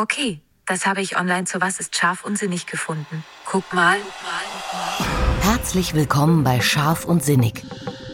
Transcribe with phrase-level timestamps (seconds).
[0.00, 3.24] Okay, das habe ich online zu Was ist scharf und sinnig gefunden.
[3.44, 3.96] Guck mal.
[5.40, 7.64] Herzlich willkommen bei Scharf und Sinnig.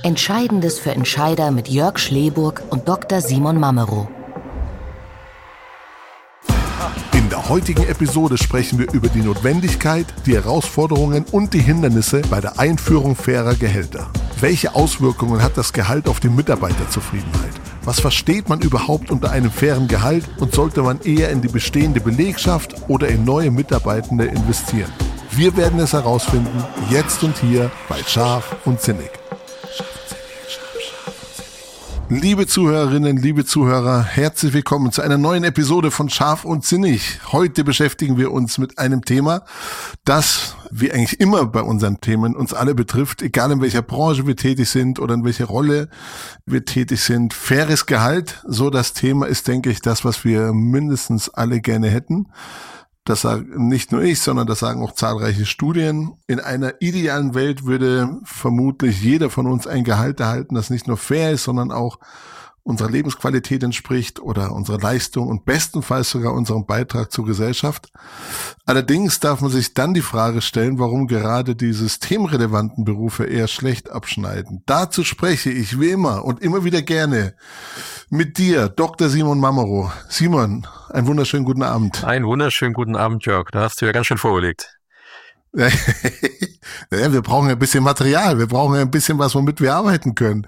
[0.02, 3.20] Entscheidendes für Entscheider mit Jörg Schleburg und Dr.
[3.20, 4.08] Simon Mamero.
[7.12, 12.40] In der heutigen Episode sprechen wir über die Notwendigkeit, die Herausforderungen und die Hindernisse bei
[12.40, 14.10] der Einführung fairer Gehälter.
[14.40, 17.52] Welche Auswirkungen hat das Gehalt auf die Mitarbeiterzufriedenheit?
[17.84, 22.00] Was versteht man überhaupt unter einem fairen Gehalt und sollte man eher in die bestehende
[22.00, 24.90] Belegschaft oder in neue Mitarbeitende investieren?
[25.30, 29.23] Wir werden es herausfinden, jetzt und hier bei Scharf und Zinnig.
[32.10, 37.18] Liebe Zuhörerinnen, liebe Zuhörer, herzlich willkommen zu einer neuen Episode von Scharf und Sinnig.
[37.32, 39.42] Heute beschäftigen wir uns mit einem Thema,
[40.04, 44.36] das, wie eigentlich immer bei unseren Themen, uns alle betrifft, egal in welcher Branche wir
[44.36, 45.88] tätig sind oder in welcher Rolle
[46.44, 47.32] wir tätig sind.
[47.32, 52.26] Faires Gehalt, so das Thema ist, denke ich, das, was wir mindestens alle gerne hätten.
[53.04, 56.16] Das sagen nicht nur ich, sondern das sagen auch zahlreiche Studien.
[56.26, 60.96] In einer idealen Welt würde vermutlich jeder von uns ein Gehalt erhalten, das nicht nur
[60.96, 61.98] fair ist, sondern auch
[62.64, 67.92] unserer Lebensqualität entspricht oder unserer Leistung und bestenfalls sogar unserem Beitrag zur Gesellschaft.
[68.64, 73.90] Allerdings darf man sich dann die Frage stellen, warum gerade die systemrelevanten Berufe eher schlecht
[73.90, 74.62] abschneiden.
[74.64, 77.34] Dazu spreche ich wie immer und immer wieder gerne
[78.08, 79.10] mit dir, Dr.
[79.10, 79.92] Simon Mamero.
[80.08, 82.02] Simon, einen wunderschönen guten Abend.
[82.02, 83.50] Einen wunderschönen guten Abend, Jörg.
[83.50, 84.78] Da hast du ja ganz schön vorgelegt.
[86.90, 90.46] naja, wir brauchen ein bisschen Material, wir brauchen ein bisschen was, womit wir arbeiten können.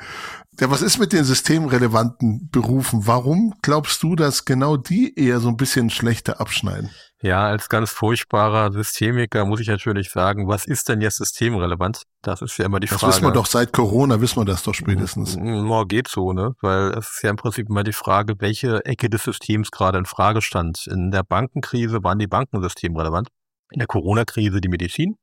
[0.59, 3.07] Ja, was ist mit den systemrelevanten Berufen?
[3.07, 6.91] Warum glaubst du, dass genau die eher so ein bisschen schlechter abschneiden?
[7.21, 12.03] Ja, als ganz furchtbarer Systemiker muss ich natürlich sagen, was ist denn jetzt systemrelevant?
[12.23, 13.11] Das ist ja immer die das Frage.
[13.11, 15.37] Das wissen wir doch seit Corona, wissen wir das doch spätestens.
[15.37, 16.55] No, geht so, ne?
[16.63, 20.07] Weil es ist ja im Prinzip immer die Frage, welche Ecke des Systems gerade in
[20.07, 20.87] Frage stand.
[20.87, 23.29] In der Bankenkrise waren die Banken systemrelevant.
[23.73, 25.17] In der Corona-Krise die Medizin.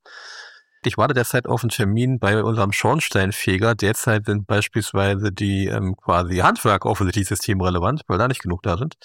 [0.88, 3.76] Ich warte derzeit auf einen Termin bei unserem Schornsteinfeger.
[3.76, 8.96] Derzeit sind beispielsweise die ähm, quasi Handwerk offensichtlich systemrelevant, weil da nicht genug da sind.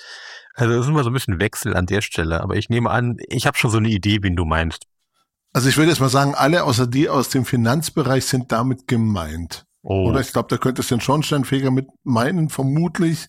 [0.55, 2.41] Also es ist immer so ein bisschen Wechsel an der Stelle.
[2.41, 4.85] Aber ich nehme an, ich habe schon so eine Idee, wen du meinst.
[5.53, 9.65] Also ich würde jetzt mal sagen, alle außer die aus dem Finanzbereich sind damit gemeint.
[9.83, 10.09] Oh.
[10.09, 13.29] Oder ich glaube, da könntest du den Schornsteinfeger mit meinen, vermutlich.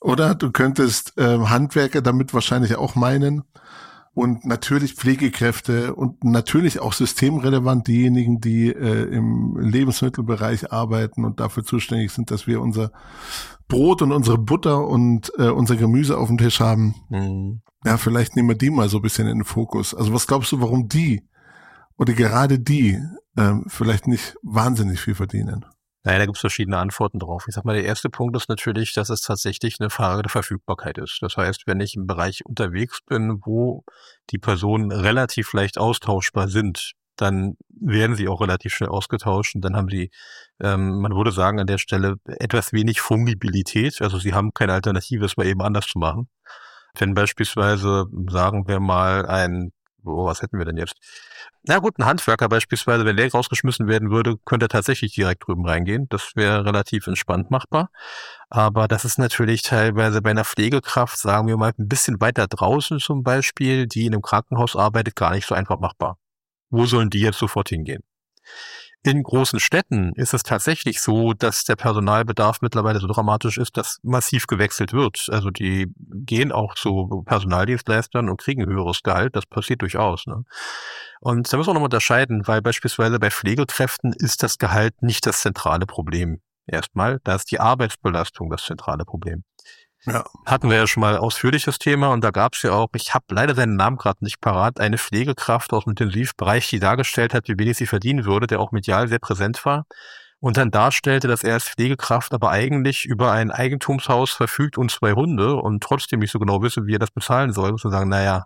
[0.00, 3.44] Oder du könntest äh, Handwerker damit wahrscheinlich auch meinen
[4.16, 11.64] und natürlich Pflegekräfte und natürlich auch systemrelevant diejenigen, die äh, im Lebensmittelbereich arbeiten und dafür
[11.64, 12.92] zuständig sind, dass wir unser
[13.68, 16.94] Brot und unsere Butter und äh, unser Gemüse auf dem Tisch haben.
[17.10, 17.60] Mhm.
[17.84, 19.94] Ja, vielleicht nehmen wir die mal so ein bisschen in den Fokus.
[19.94, 21.28] Also was glaubst du, warum die
[21.98, 22.98] oder gerade die
[23.36, 25.66] äh, vielleicht nicht wahnsinnig viel verdienen?
[26.06, 27.46] Naja, da gibt es verschiedene Antworten drauf.
[27.48, 30.98] Ich sag mal, der erste Punkt ist natürlich, dass es tatsächlich eine Frage der Verfügbarkeit
[30.98, 31.18] ist.
[31.20, 33.84] Das heißt, wenn ich im Bereich unterwegs bin, wo
[34.30, 39.74] die Personen relativ leicht austauschbar sind, dann werden sie auch relativ schnell ausgetauscht und dann
[39.74, 40.12] haben sie,
[40.60, 44.00] ähm, man würde sagen, an der Stelle etwas wenig Fungibilität.
[44.00, 46.28] Also sie haben keine Alternative, es mal eben anders zu machen.
[46.96, 49.72] Wenn beispielsweise, sagen wir mal, ein,
[50.06, 50.94] oh, was hätten wir denn jetzt?
[51.62, 56.06] Na gut, ein Handwerker beispielsweise, wenn der rausgeschmissen werden würde, könnte tatsächlich direkt drüben reingehen.
[56.08, 57.90] Das wäre relativ entspannt machbar.
[58.48, 62.98] Aber das ist natürlich teilweise bei einer Pflegekraft, sagen wir mal, ein bisschen weiter draußen
[63.00, 66.18] zum Beispiel, die in einem Krankenhaus arbeitet, gar nicht so einfach machbar.
[66.70, 68.02] Wo sollen die jetzt sofort hingehen?
[69.06, 74.00] In großen Städten ist es tatsächlich so, dass der Personalbedarf mittlerweile so dramatisch ist, dass
[74.02, 75.28] massiv gewechselt wird.
[75.30, 79.36] Also die gehen auch zu Personaldienstleistern und kriegen höheres Gehalt.
[79.36, 80.26] Das passiert durchaus.
[80.26, 80.42] Ne?
[81.20, 85.24] Und da müssen wir noch mal unterscheiden, weil beispielsweise bei Pflegekräften ist das Gehalt nicht
[85.24, 86.40] das zentrale Problem.
[86.66, 89.44] Erstmal, da ist die Arbeitsbelastung das zentrale Problem.
[90.06, 90.24] Ja.
[90.44, 93.26] Hatten wir ja schon mal ausführliches Thema und da gab es ja auch, ich habe
[93.30, 97.58] leider seinen Namen gerade nicht parat, eine Pflegekraft aus dem Intensivbereich, die dargestellt hat, wie
[97.58, 99.84] wenig sie verdienen würde, der auch medial sehr präsent war
[100.38, 105.12] und dann darstellte, dass er als Pflegekraft aber eigentlich über ein Eigentumshaus verfügt und zwei
[105.12, 108.10] Hunde und trotzdem nicht so genau wisse, wie er das bezahlen soll, muss man sagen,
[108.10, 108.44] naja,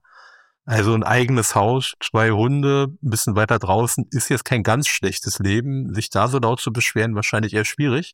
[0.66, 5.38] also ein eigenes Haus, zwei Hunde, ein bisschen weiter draußen, ist jetzt kein ganz schlechtes
[5.38, 5.92] Leben.
[5.94, 8.12] Sich da so laut zu beschweren, wahrscheinlich eher schwierig.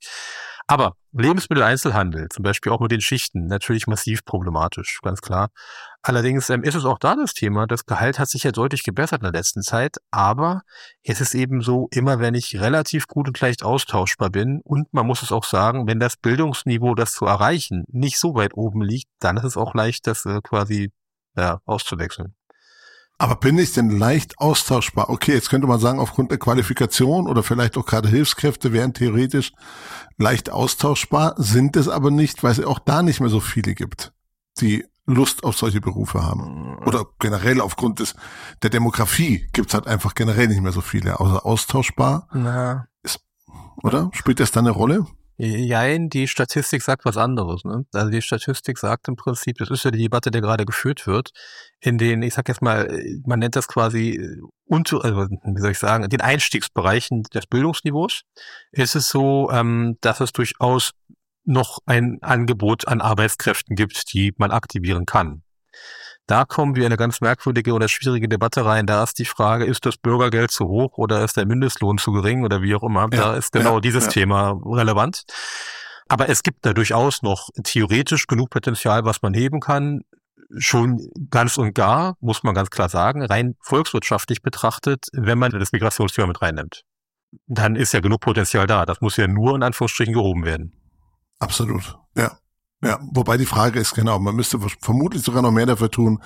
[0.68, 5.50] Aber Lebensmitteleinzelhandel, zum Beispiel auch mit den Schichten, natürlich massiv problematisch, ganz klar.
[6.02, 9.20] Allerdings ähm, ist es auch da das Thema, das Gehalt hat sich ja deutlich gebessert
[9.20, 10.62] in der letzten Zeit, aber
[11.04, 15.06] es ist eben so, immer wenn ich relativ gut und leicht austauschbar bin und man
[15.06, 19.08] muss es auch sagen, wenn das Bildungsniveau, das zu erreichen, nicht so weit oben liegt,
[19.20, 20.90] dann ist es auch leicht, das äh, quasi
[21.36, 22.34] ja, auszuwechseln.
[23.18, 25.08] Aber bin ich denn leicht austauschbar?
[25.08, 29.52] Okay, jetzt könnte man sagen, aufgrund der Qualifikation oder vielleicht auch gerade Hilfskräfte wären theoretisch
[30.18, 34.12] leicht austauschbar, sind es aber nicht, weil es auch da nicht mehr so viele gibt,
[34.60, 36.76] die Lust auf solche Berufe haben.
[36.84, 38.16] Oder generell aufgrund des
[38.62, 42.28] der Demografie gibt's halt einfach generell nicht mehr so viele, außer austauschbar.
[42.32, 42.88] Na.
[43.02, 43.20] Ist,
[43.82, 44.10] oder?
[44.12, 45.06] Spielt das dann eine Rolle?
[45.38, 47.64] Jein, die Statistik sagt was anderes.
[47.64, 47.84] Ne?
[47.92, 51.30] Also die Statistik sagt im Prinzip, das ist ja die Debatte, die gerade geführt wird,
[51.80, 52.88] in den, ich sag jetzt mal,
[53.26, 54.18] man nennt das quasi
[54.64, 58.22] unter, also wie soll ich sagen, den Einstiegsbereichen des Bildungsniveaus
[58.72, 60.92] ist es so, ähm, dass es durchaus
[61.44, 65.42] noch ein Angebot an Arbeitskräften gibt, die man aktivieren kann.
[66.26, 68.86] Da kommen wir in eine ganz merkwürdige oder schwierige Debatte rein.
[68.86, 72.44] Da ist die Frage, ist das Bürgergeld zu hoch oder ist der Mindestlohn zu gering
[72.44, 73.02] oder wie auch immer.
[73.02, 74.10] Ja, da ist genau ja, dieses ja.
[74.10, 75.24] Thema relevant.
[76.08, 80.02] Aber es gibt da durchaus noch theoretisch genug Potenzial, was man heben kann.
[80.58, 81.00] Schon
[81.30, 86.28] ganz und gar, muss man ganz klar sagen, rein volkswirtschaftlich betrachtet, wenn man das Migrationsthema
[86.28, 86.82] mit reinnimmt.
[87.46, 88.86] Dann ist ja genug Potenzial da.
[88.86, 90.72] Das muss ja nur in Anführungsstrichen gehoben werden.
[91.38, 92.38] Absolut, ja.
[92.82, 96.22] Ja, wobei die Frage ist genau, man müsste vermutlich sogar noch mehr dafür tun,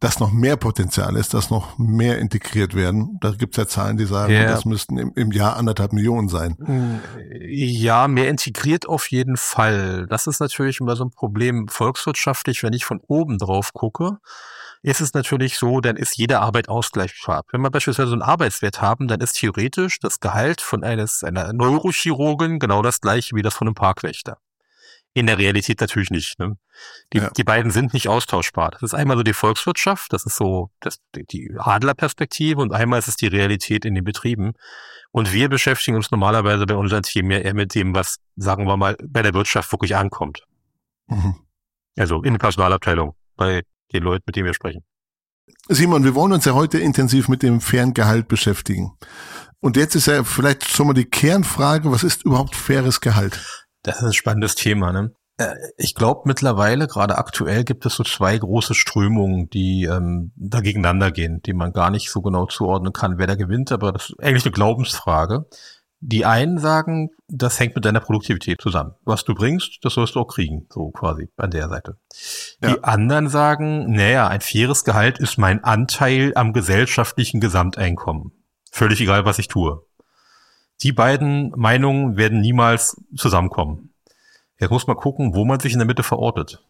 [0.00, 3.18] dass noch mehr Potenzial ist, dass noch mehr integriert werden.
[3.20, 4.46] Da gibt es ja Zahlen, die sagen, ja.
[4.46, 6.56] das müssten im, im, Jahr anderthalb Millionen sein.
[6.58, 7.00] Hm,
[7.40, 10.08] ja, mehr integriert auf jeden Fall.
[10.08, 14.18] Das ist natürlich immer so ein Problem volkswirtschaftlich, wenn ich von oben drauf gucke
[14.82, 17.44] ist es natürlich so, dann ist jede Arbeit ausgleichbar.
[17.52, 22.58] Wenn wir beispielsweise einen Arbeitswert haben, dann ist theoretisch das Gehalt von eines, einer Neurochirurgin
[22.58, 24.38] genau das gleiche wie das von einem Parkwächter.
[25.14, 26.38] In der Realität natürlich nicht.
[26.38, 26.56] Ne?
[27.12, 27.30] Die, ja.
[27.30, 28.70] die beiden sind nicht austauschbar.
[28.70, 33.08] Das ist einmal so die Volkswirtschaft, das ist so das, die Adlerperspektive und einmal ist
[33.08, 34.54] es die Realität in den Betrieben.
[35.10, 38.78] Und wir beschäftigen uns normalerweise bei unseren Themen ja eher mit dem, was, sagen wir
[38.78, 40.44] mal, bei der Wirtschaft wirklich ankommt.
[41.08, 41.36] Mhm.
[41.98, 43.62] Also in der Personalabteilung, bei
[43.92, 44.82] den Leuten, mit denen wir sprechen.
[45.68, 48.92] Simon, wir wollen uns ja heute intensiv mit dem fairen Gehalt beschäftigen.
[49.60, 53.61] Und jetzt ist ja vielleicht schon mal die Kernfrage, was ist überhaupt faires Gehalt?
[53.82, 54.92] Das ist ein spannendes Thema.
[54.92, 55.12] Ne?
[55.38, 60.60] Äh, ich glaube mittlerweile, gerade aktuell, gibt es so zwei große Strömungen, die ähm, da
[60.60, 64.10] gegeneinander gehen, die man gar nicht so genau zuordnen kann, wer da gewinnt, aber das
[64.10, 65.46] ist eigentlich eine Glaubensfrage.
[66.04, 68.94] Die einen sagen, das hängt mit deiner Produktivität zusammen.
[69.04, 71.96] Was du bringst, das sollst du auch kriegen, so quasi an der Seite.
[72.60, 72.72] Ja.
[72.72, 78.32] Die anderen sagen, naja, ein faires Gehalt ist mein Anteil am gesellschaftlichen Gesamteinkommen.
[78.72, 79.86] Völlig egal, was ich tue.
[80.82, 83.90] Die beiden Meinungen werden niemals zusammenkommen.
[84.58, 86.64] Jetzt muss man gucken, wo man sich in der Mitte verortet.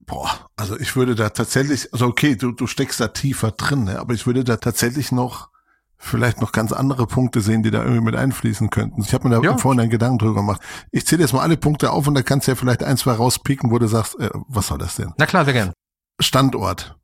[0.00, 4.00] Boah, also ich würde da tatsächlich, also okay, du, du steckst da tiefer drin, ne?
[4.00, 5.50] aber ich würde da tatsächlich noch
[5.96, 9.02] vielleicht noch ganz andere Punkte sehen, die da irgendwie mit einfließen könnten.
[9.02, 9.56] Ich habe mir da ja.
[9.58, 10.62] vorhin einen Gedanken drüber gemacht.
[10.90, 13.12] Ich zähle jetzt mal alle Punkte auf und da kannst du ja vielleicht ein, zwei
[13.12, 15.12] rauspicken, wo du sagst, äh, was soll das denn?
[15.18, 15.72] Na klar, sehr gern.
[16.18, 16.99] Standort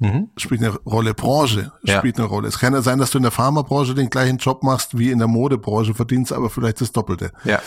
[0.00, 0.30] mhm.
[0.36, 1.14] spielt eine Rolle.
[1.14, 1.98] Branche ja.
[1.98, 2.48] spielt eine Rolle.
[2.48, 5.18] Es kann ja sein, dass du in der Pharmabranche den gleichen Job machst wie in
[5.18, 7.30] der Modebranche, verdienst aber vielleicht das Doppelte.
[7.44, 7.60] Ja.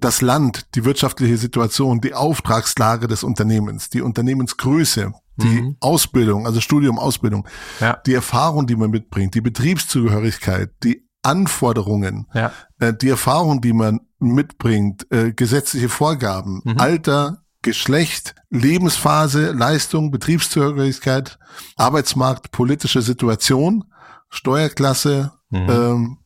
[0.00, 5.76] Das Land, die wirtschaftliche Situation, die Auftragslage des Unternehmens, die Unternehmensgröße, die mhm.
[5.80, 7.48] Ausbildung, also Studium, Ausbildung,
[7.80, 7.98] ja.
[8.06, 12.52] die Erfahrung, die man mitbringt, die Betriebszugehörigkeit, die Anforderungen, ja.
[12.78, 16.78] äh, die Erfahrung, die man mitbringt, äh, gesetzliche Vorgaben, mhm.
[16.78, 21.38] Alter, Geschlecht, Lebensphase, Leistung, Betriebszugehörigkeit,
[21.76, 23.84] Arbeitsmarkt, politische Situation,
[24.28, 25.70] Steuerklasse mhm.
[25.70, 26.18] ähm,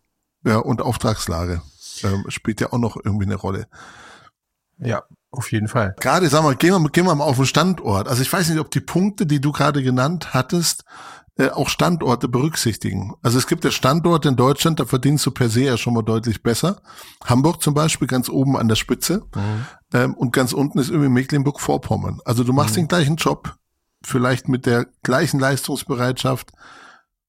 [0.44, 1.62] ja, und Auftragslage
[2.02, 3.68] ähm, spielt ja auch noch irgendwie eine Rolle.
[4.78, 5.94] Ja, auf jeden Fall.
[6.00, 8.08] Gerade, sag mal, gehen wir, gehen wir mal auf den Standort.
[8.08, 10.84] Also ich weiß nicht, ob die Punkte, die du gerade genannt hattest,
[11.38, 13.14] äh, auch Standorte berücksichtigen.
[13.22, 16.02] Also es gibt ja Standorte in Deutschland, da verdienst du per se ja schon mal
[16.02, 16.82] deutlich besser.
[17.24, 19.66] Hamburg zum Beispiel ganz oben an der Spitze mhm.
[19.94, 22.20] ähm, und ganz unten ist irgendwie Mecklenburg-Vorpommern.
[22.24, 22.80] Also du machst mhm.
[22.80, 23.56] den gleichen Job,
[24.02, 26.50] vielleicht mit der gleichen Leistungsbereitschaft,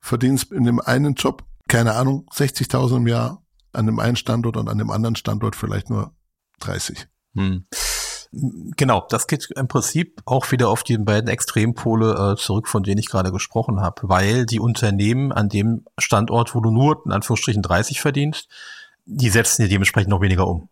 [0.01, 3.43] verdienst in dem einen Job, keine Ahnung, 60.000 im Jahr,
[3.74, 6.15] an dem einen Standort und an dem anderen Standort vielleicht nur
[6.62, 7.07] 30.
[7.33, 7.65] Mhm.
[8.31, 13.00] Genau, das geht im Prinzip auch wieder auf die beiden Extrempole äh, zurück, von denen
[13.00, 17.63] ich gerade gesprochen habe, weil die Unternehmen an dem Standort, wo du nur in Anführungsstrichen
[17.63, 18.48] 30 verdienst,
[19.05, 20.69] die setzen dir dementsprechend noch weniger um.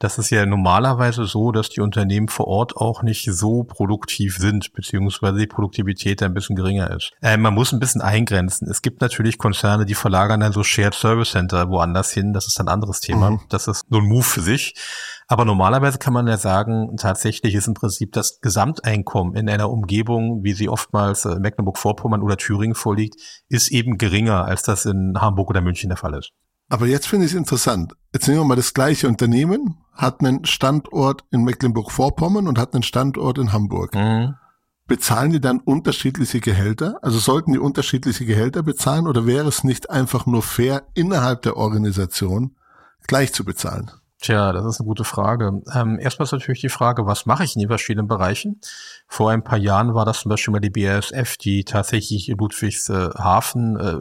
[0.00, 4.72] Das ist ja normalerweise so, dass die Unternehmen vor Ort auch nicht so produktiv sind,
[4.72, 7.12] beziehungsweise die Produktivität ein bisschen geringer ist.
[7.20, 8.68] Äh, man muss ein bisschen eingrenzen.
[8.70, 12.32] Es gibt natürlich Konzerne, die verlagern dann so Shared Service Center woanders hin.
[12.32, 13.30] Das ist ein anderes Thema.
[13.30, 13.40] Mhm.
[13.48, 14.74] Das ist so ein Move für sich.
[15.26, 20.44] Aber normalerweise kann man ja sagen, tatsächlich ist im Prinzip das Gesamteinkommen in einer Umgebung,
[20.44, 23.16] wie sie oftmals in Mecklenburg-Vorpommern oder Thüringen vorliegt,
[23.48, 26.30] ist eben geringer, als das in Hamburg oder München der Fall ist.
[26.70, 27.94] Aber jetzt finde ich es interessant.
[28.12, 32.84] Jetzt nehmen wir mal das gleiche Unternehmen, hat einen Standort in Mecklenburg-Vorpommern und hat einen
[32.84, 33.94] Standort in Hamburg.
[33.94, 34.36] Mhm.
[34.86, 36.98] Bezahlen die dann unterschiedliche Gehälter?
[37.02, 41.56] Also sollten die unterschiedliche Gehälter bezahlen oder wäre es nicht einfach nur fair, innerhalb der
[41.58, 42.56] Organisation
[43.06, 43.90] gleich zu bezahlen?
[44.20, 45.62] Tja, das ist eine gute Frage.
[45.74, 48.60] Ähm, erstmal ist natürlich die Frage, was mache ich in den verschiedenen Bereichen?
[49.06, 53.76] Vor ein paar Jahren war das zum Beispiel mal die BASF, die tatsächlich in Ludwigshafen
[53.78, 53.98] äh,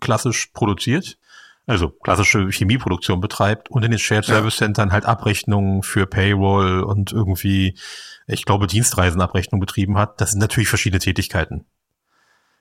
[0.00, 1.18] klassisch produziert,
[1.66, 7.12] also klassische Chemieproduktion betreibt und in den Shared Service Centern halt Abrechnungen für Payroll und
[7.12, 7.78] irgendwie,
[8.26, 10.20] ich glaube, Dienstreisenabrechnung betrieben hat.
[10.20, 11.66] Das sind natürlich verschiedene Tätigkeiten.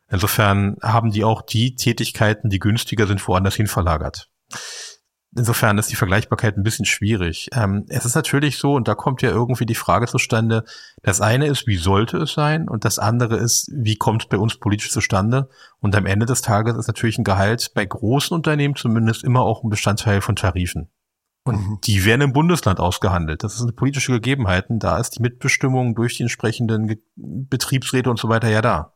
[0.09, 4.29] Insofern haben die auch die Tätigkeiten, die günstiger sind, woanders hin verlagert.
[5.35, 7.47] Insofern ist die Vergleichbarkeit ein bisschen schwierig.
[7.53, 10.65] Ähm, es ist natürlich so, und da kommt ja irgendwie die Frage zustande,
[11.03, 12.67] das eine ist, wie sollte es sein?
[12.67, 15.47] Und das andere ist, wie kommt es bei uns politisch zustande?
[15.79, 19.63] Und am Ende des Tages ist natürlich ein Gehalt bei großen Unternehmen zumindest immer auch
[19.63, 20.89] ein Bestandteil von Tarifen.
[21.43, 21.79] Und mhm.
[21.83, 23.43] die werden im Bundesland ausgehandelt.
[23.43, 24.65] Das eine politische Gegebenheit.
[24.69, 28.90] Da ist die Mitbestimmung durch die entsprechenden Betriebsräte und so weiter ja da.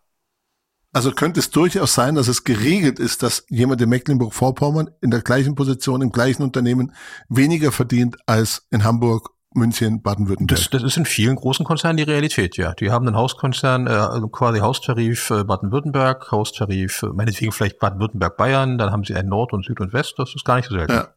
[0.95, 5.19] Also könnte es durchaus sein, dass es geregelt ist, dass jemand in Mecklenburg-Vorpommern in der
[5.19, 6.93] gleichen Position, im gleichen Unternehmen
[7.27, 10.57] weniger verdient als in Hamburg, München, Baden-Württemberg.
[10.57, 12.73] Das, das ist in vielen großen Konzernen die Realität, ja.
[12.75, 18.77] Die haben einen Hauskonzern, äh, also quasi Haustarif äh, Baden-Württemberg, Haustarif, äh, meinetwegen vielleicht Baden-Württemberg-Bayern,
[18.77, 20.93] dann haben sie ein Nord und Süd und West, das ist gar nicht so selten.
[20.93, 21.09] Ja.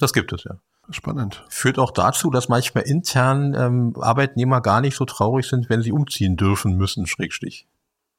[0.00, 0.56] Das gibt es, ja.
[0.90, 1.44] Spannend.
[1.48, 5.92] Führt auch dazu, dass manchmal intern ähm, Arbeitnehmer gar nicht so traurig sind, wenn sie
[5.92, 7.68] umziehen dürfen müssen, Schrägstich.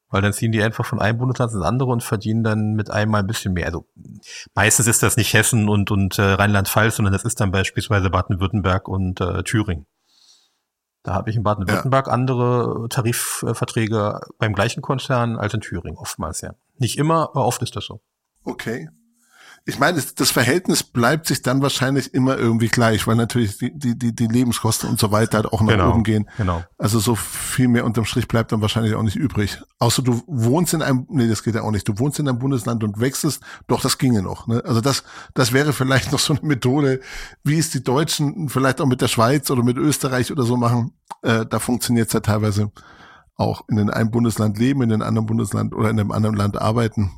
[0.10, 3.22] Weil dann ziehen die einfach von einem Bundesland ins andere und verdienen dann mit einmal
[3.22, 3.66] ein bisschen mehr.
[3.66, 3.88] Also
[4.56, 8.88] meistens ist das nicht Hessen und, und äh, Rheinland-Pfalz, sondern das ist dann beispielsweise Baden-Württemberg
[8.88, 9.86] und äh, Thüringen.
[11.04, 12.14] Da habe ich in Baden-Württemberg ja.
[12.14, 16.54] andere Tarifverträge beim gleichen Konzern als in Thüringen, oftmals, ja.
[16.78, 18.02] Nicht immer, aber oft ist das so.
[18.44, 18.90] Okay
[19.68, 24.00] ich meine, das Verhältnis bleibt sich dann wahrscheinlich immer irgendwie gleich, weil natürlich die, die,
[24.00, 26.30] die, die Lebenskosten und so weiter halt auch nach genau, oben gehen.
[26.38, 26.64] Genau.
[26.78, 29.62] Also so viel mehr unterm Strich bleibt dann wahrscheinlich auch nicht übrig.
[29.80, 31.86] Außer du wohnst in einem, nee, das geht ja auch nicht.
[31.86, 34.48] Du wohnst in einem Bundesland und wechselst, doch, das ginge noch.
[34.48, 34.64] Ne?
[34.64, 37.02] Also das, das wäre vielleicht noch so eine Methode,
[37.44, 40.94] wie es die Deutschen vielleicht auch mit der Schweiz oder mit Österreich oder so machen.
[41.24, 42.72] Äh, da funktioniert es ja teilweise
[43.36, 47.12] auch in einem Bundesland leben, in einem anderen Bundesland oder in einem anderen Land arbeiten.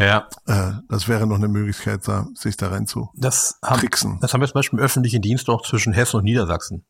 [0.00, 0.28] Ja.
[0.46, 4.18] Äh, das wäre noch eine Möglichkeit, da, sich da rein zu das haben, tricksen.
[4.20, 6.86] Das haben wir zum Beispiel im öffentlichen Dienst auch zwischen Hessen und Niedersachsen.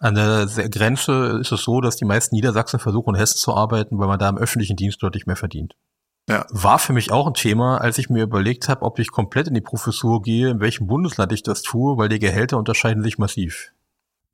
[0.00, 3.98] An der Grenze ist es so, dass die meisten Niedersachsen versuchen, in Hessen zu arbeiten,
[3.98, 5.74] weil man da im öffentlichen Dienst deutlich mehr verdient.
[6.28, 6.46] Ja.
[6.50, 9.54] War für mich auch ein Thema, als ich mir überlegt habe, ob ich komplett in
[9.54, 13.72] die Professur gehe, in welchem Bundesland ich das tue, weil die Gehälter unterscheiden sich massiv.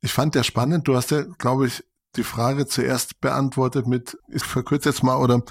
[0.01, 0.87] Ich fand der spannend.
[0.87, 1.83] Du hast ja, glaube ich,
[2.15, 5.43] die Frage zuerst beantwortet mit, ich verkürze jetzt mal, oder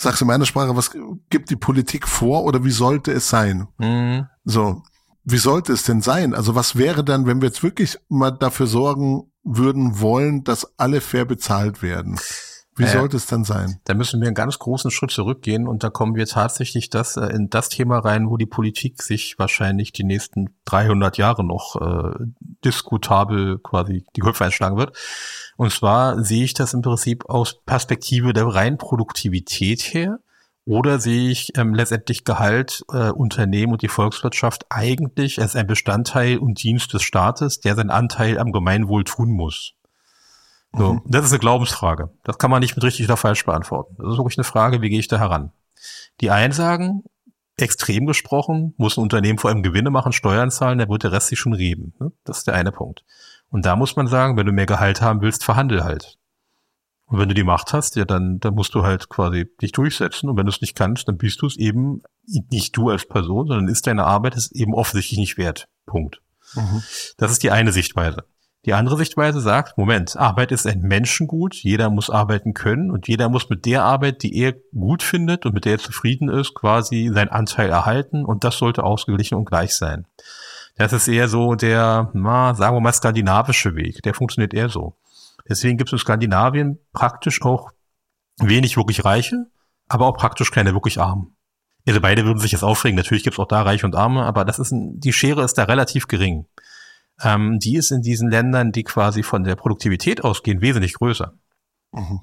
[0.00, 0.90] sagst du in meiner Sprache, was
[1.30, 3.68] gibt die Politik vor oder wie sollte es sein?
[3.78, 4.26] Mhm.
[4.44, 4.82] So,
[5.24, 6.34] wie sollte es denn sein?
[6.34, 11.00] Also was wäre dann, wenn wir jetzt wirklich mal dafür sorgen würden wollen, dass alle
[11.00, 12.18] fair bezahlt werden?
[12.80, 13.78] Wie äh, sollte es dann sein?
[13.84, 17.26] Da müssen wir einen ganz großen Schritt zurückgehen und da kommen wir tatsächlich das, äh,
[17.26, 22.24] in das Thema rein, wo die Politik sich wahrscheinlich die nächsten 300 Jahre noch äh,
[22.64, 24.96] diskutabel quasi die Köpfe einschlagen wird.
[25.56, 30.18] Und zwar sehe ich das im Prinzip aus Perspektive der reinen Produktivität her.
[30.66, 36.38] Oder sehe ich ähm, letztendlich Gehalt, äh, Unternehmen und die Volkswirtschaft eigentlich als ein Bestandteil
[36.38, 39.74] und Dienst des Staates, der seinen Anteil am Gemeinwohl tun muss?
[40.72, 41.02] So, mhm.
[41.06, 42.10] Das ist eine Glaubensfrage.
[42.22, 43.96] Das kann man nicht mit richtig oder falsch beantworten.
[43.98, 45.52] Das ist wirklich eine Frage, wie gehe ich da heran?
[46.20, 47.02] Die einen sagen,
[47.56, 51.28] extrem gesprochen, muss ein Unternehmen vor allem Gewinne machen, Steuern zahlen, da wird der Rest
[51.28, 51.94] sich schon reden.
[51.98, 52.12] Ne?
[52.24, 53.04] Das ist der eine Punkt.
[53.50, 56.18] Und da muss man sagen, wenn du mehr Gehalt haben willst, verhandel halt.
[57.06, 60.30] Und wenn du die Macht hast, ja, dann, dann musst du halt quasi dich durchsetzen.
[60.30, 63.48] Und wenn du es nicht kannst, dann bist du es eben nicht du als Person,
[63.48, 65.66] sondern ist deine Arbeit es eben offensichtlich nicht wert.
[65.86, 66.22] Punkt.
[66.54, 66.82] Mhm.
[67.16, 68.24] Das ist die eine Sichtweise.
[68.66, 73.30] Die andere Sichtweise sagt, Moment, Arbeit ist ein Menschengut, jeder muss arbeiten können und jeder
[73.30, 77.10] muss mit der Arbeit, die er gut findet und mit der er zufrieden ist, quasi
[77.12, 80.06] seinen Anteil erhalten und das sollte ausgeglichen und gleich sein.
[80.76, 84.02] Das ist eher so der, na, sagen wir mal, skandinavische Weg.
[84.02, 84.96] Der funktioniert eher so.
[85.48, 87.70] Deswegen gibt es in Skandinavien praktisch auch
[88.38, 89.46] wenig wirklich Reiche,
[89.88, 91.34] aber auch praktisch keine wirklich Armen.
[91.86, 92.96] Also beide würden sich jetzt aufregen.
[92.96, 95.54] Natürlich gibt es auch da Reiche und Arme, aber das ist ein, die Schere ist
[95.54, 96.46] da relativ gering.
[97.22, 101.32] Ähm, die ist in diesen Ländern, die quasi von der Produktivität ausgehen, wesentlich größer.
[101.92, 102.20] Mhm.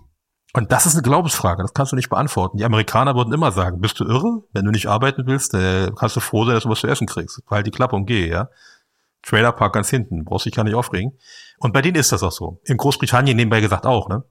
[0.53, 2.57] Und das ist eine Glaubensfrage, das kannst du nicht beantworten.
[2.57, 4.43] Die Amerikaner würden immer sagen, bist du irre?
[4.53, 7.05] Wenn du nicht arbeiten willst, äh, kannst du froh sein, dass du was zu essen
[7.05, 7.41] kriegst.
[7.49, 8.49] Halt die Klappe und geh, ja.
[9.23, 11.17] Trailerpark ganz hinten, brauchst dich gar nicht aufregen.
[11.59, 12.61] Und bei denen ist das auch so.
[12.63, 14.23] In Großbritannien nebenbei gesagt auch, ne?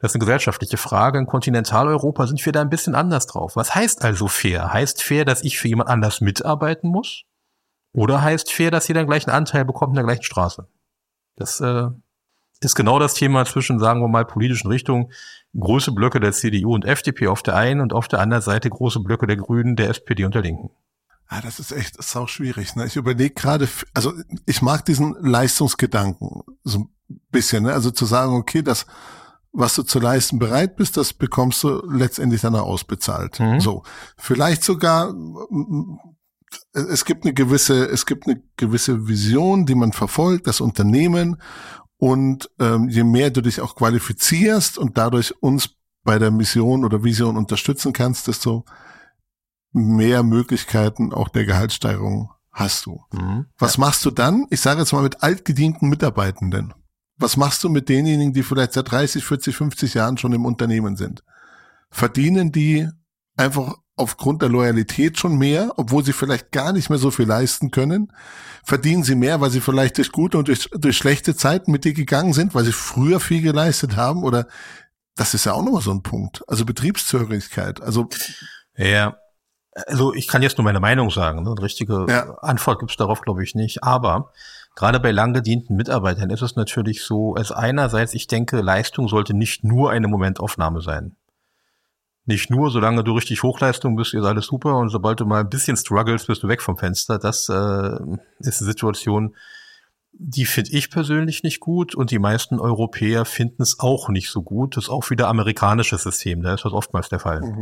[0.00, 1.18] Das ist eine gesellschaftliche Frage.
[1.18, 3.56] In Kontinentaleuropa sind wir da ein bisschen anders drauf.
[3.56, 4.72] Was heißt also fair?
[4.72, 7.24] Heißt fair, dass ich für jemand anders mitarbeiten muss?
[7.92, 10.66] Oder heißt fair, dass jeder den gleichen Anteil bekommt in der gleichen Straße?
[11.36, 11.88] Das äh,
[12.60, 15.12] ist genau das Thema zwischen, sagen wir mal, politischen Richtungen.
[15.58, 19.00] Große Blöcke der CDU und FDP auf der einen und auf der anderen Seite große
[19.00, 20.70] Blöcke der Grünen, der SPD und der Linken.
[21.30, 22.76] Ja, das ist echt, das ist auch schwierig.
[22.76, 22.86] Ne?
[22.86, 24.12] Ich überlege gerade, also
[24.46, 26.90] ich mag diesen Leistungsgedanken so ein
[27.30, 27.72] bisschen, ne?
[27.72, 28.86] also zu sagen, okay, das,
[29.52, 33.40] was du zu leisten bereit bist, das bekommst du letztendlich dann auch ausbezahlt.
[33.40, 33.60] Mhm.
[33.60, 33.82] So,
[34.16, 35.14] vielleicht sogar,
[36.72, 41.40] es gibt eine gewisse, es gibt eine gewisse Vision, die man verfolgt, das Unternehmen.
[41.96, 47.04] Und ähm, je mehr du dich auch qualifizierst und dadurch uns bei der Mission oder
[47.04, 48.64] Vision unterstützen kannst, desto
[49.72, 53.02] mehr Möglichkeiten auch der Gehaltssteigerung hast du.
[53.12, 53.46] Mhm.
[53.58, 54.46] Was machst du dann?
[54.50, 56.74] Ich sage jetzt mal mit altgedienten Mitarbeitenden.
[57.16, 60.96] Was machst du mit denjenigen, die vielleicht seit 30, 40, 50 Jahren schon im Unternehmen
[60.96, 61.22] sind?
[61.90, 62.88] Verdienen die
[63.36, 67.70] einfach aufgrund der Loyalität schon mehr, obwohl sie vielleicht gar nicht mehr so viel leisten
[67.70, 68.12] können?
[68.64, 71.92] Verdienen sie mehr, weil sie vielleicht durch gute und durch, durch schlechte Zeiten mit dir
[71.92, 74.22] gegangen sind, weil sie früher viel geleistet haben?
[74.22, 74.46] Oder
[75.16, 76.42] das ist ja auch nochmal so ein Punkt.
[76.48, 77.82] Also Betriebszögerigkeit.
[77.82, 78.08] Also
[78.76, 79.16] ja,
[79.86, 81.42] also ich kann jetzt nur meine Meinung sagen.
[81.42, 81.50] Ne?
[81.50, 82.34] Eine richtige ja.
[82.40, 83.82] Antwort gibt's darauf, glaube ich, nicht.
[83.82, 84.30] Aber
[84.74, 89.34] gerade bei lang gedienten Mitarbeitern ist es natürlich so, als einerseits, ich denke, Leistung sollte
[89.34, 91.16] nicht nur eine Momentaufnahme sein.
[92.24, 95.48] Nicht nur, solange du richtig Hochleistung bist, ist alles super und sobald du mal ein
[95.48, 97.18] bisschen struggles, bist du weg vom Fenster.
[97.18, 97.98] Das äh,
[98.38, 99.34] ist eine Situation,
[100.12, 104.42] die finde ich persönlich nicht gut und die meisten Europäer finden es auch nicht so
[104.42, 104.76] gut.
[104.76, 107.40] Das ist auch wieder amerikanisches System, da ist das oftmals der Fall.
[107.40, 107.60] Mhm.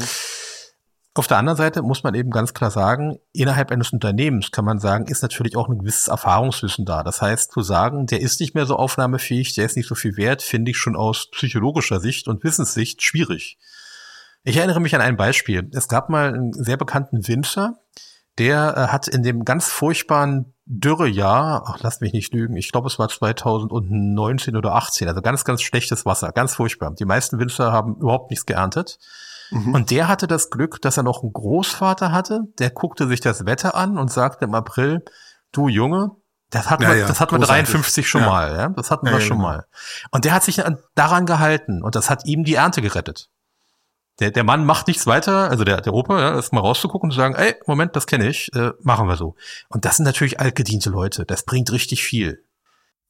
[1.15, 4.79] Auf der anderen Seite muss man eben ganz klar sagen, innerhalb eines Unternehmens kann man
[4.79, 7.03] sagen, ist natürlich auch ein gewisses Erfahrungswissen da.
[7.03, 10.17] Das heißt, zu sagen, der ist nicht mehr so aufnahmefähig, der ist nicht so viel
[10.17, 13.59] wert, finde ich schon aus psychologischer Sicht und Wissenssicht schwierig.
[14.43, 15.69] Ich erinnere mich an ein Beispiel.
[15.73, 17.79] Es gab mal einen sehr bekannten Winzer,
[18.39, 22.87] der äh, hat in dem ganz furchtbaren Dürrejahr, ach, lass mich nicht lügen, ich glaube,
[22.87, 26.93] es war 2019 oder 18, also ganz, ganz schlechtes Wasser, ganz furchtbar.
[26.93, 28.99] Die meisten Winzer haben überhaupt nichts geerntet.
[29.51, 29.75] Mhm.
[29.75, 33.47] Und der hatte das Glück, dass er noch einen Großvater hatte, der guckte sich das
[33.47, 35.05] Wetter an und sagte im April,
[35.51, 36.13] du Junge,
[36.51, 38.29] das hatten ja, wir, ja, das hatten wir 53 schon ja.
[38.29, 39.49] mal, ja, das hatten wir schon genau.
[39.49, 39.67] mal.
[40.13, 40.63] Und der hat sich
[40.95, 43.29] daran gehalten und das hat ihm die Ernte gerettet.
[44.21, 47.13] Der, der Mann macht nichts weiter, also der, der Opa, ja, ist mal rauszugucken und
[47.13, 49.35] zu sagen, ey, Moment, das kenne ich, äh, machen wir so.
[49.69, 52.45] Und das sind natürlich altgediente Leute, das bringt richtig viel.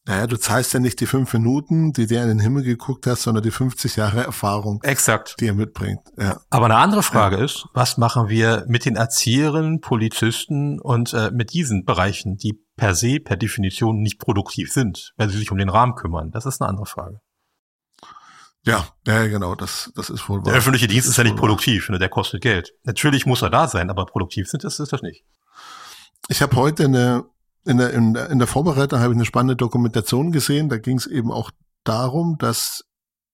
[0.07, 3.23] Naja, du zahlst ja nicht die fünf Minuten, die der in den Himmel geguckt hast,
[3.23, 5.37] sondern die 50 Jahre Erfahrung, Exakt.
[5.40, 6.01] die er mitbringt.
[6.18, 6.40] Ja.
[6.49, 7.44] Aber eine andere Frage ja.
[7.44, 12.94] ist, was machen wir mit den Erzieherinnen, Polizisten und äh, mit diesen Bereichen, die per
[12.94, 16.31] se, per Definition nicht produktiv sind, weil sie sich um den Rahmen kümmern?
[16.31, 17.20] Das ist eine andere Frage.
[18.66, 20.44] Ja, ja, genau, das, das ist wohl wahr.
[20.44, 22.75] Der öffentliche Dienst ist, ist ja nicht produktiv, ne, der kostet Geld.
[22.85, 25.25] Natürlich muss er da sein, aber produktiv sind das, ist das nicht.
[26.29, 27.25] Ich habe heute eine
[27.64, 30.68] in der, in der, in der Vorbereitung habe ich eine spannende Dokumentation gesehen.
[30.68, 31.51] Da ging es eben auch
[31.85, 32.85] darum, dass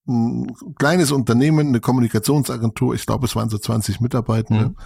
[0.09, 4.77] ein kleines Unternehmen, eine Kommunikationsagentur, ich glaube, es waren so 20 Mitarbeitende, mhm.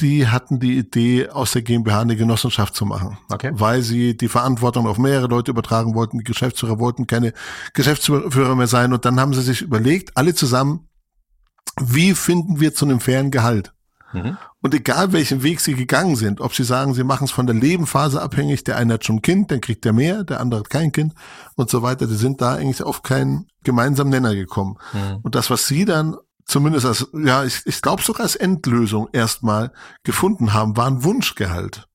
[0.00, 3.18] Die hatten die Idee, aus der GmbH eine Genossenschaft zu machen.
[3.30, 3.50] Okay.
[3.52, 6.18] Weil sie die Verantwortung auf mehrere Leute übertragen wollten.
[6.18, 7.32] Die Geschäftsführer wollten keine
[7.74, 8.92] Geschäftsführer mehr sein.
[8.92, 10.88] Und dann haben sie sich überlegt, alle zusammen,
[11.80, 13.72] wie finden wir zu einem fairen Gehalt?
[14.12, 14.36] Mhm.
[14.60, 17.54] Und egal welchen Weg sie gegangen sind, ob sie sagen, sie machen es von der
[17.54, 20.70] Lebenphase abhängig, der eine hat schon ein Kind, dann kriegt der mehr, der andere hat
[20.70, 21.14] kein Kind
[21.56, 24.76] und so weiter, die sind da eigentlich auf keinen gemeinsamen Nenner gekommen.
[24.92, 25.18] Mhm.
[25.22, 26.16] Und das, was sie dann
[26.48, 31.86] zumindest als, ja, ich, ich glaube sogar als Endlösung erstmal gefunden haben, war ein Wunschgehalt.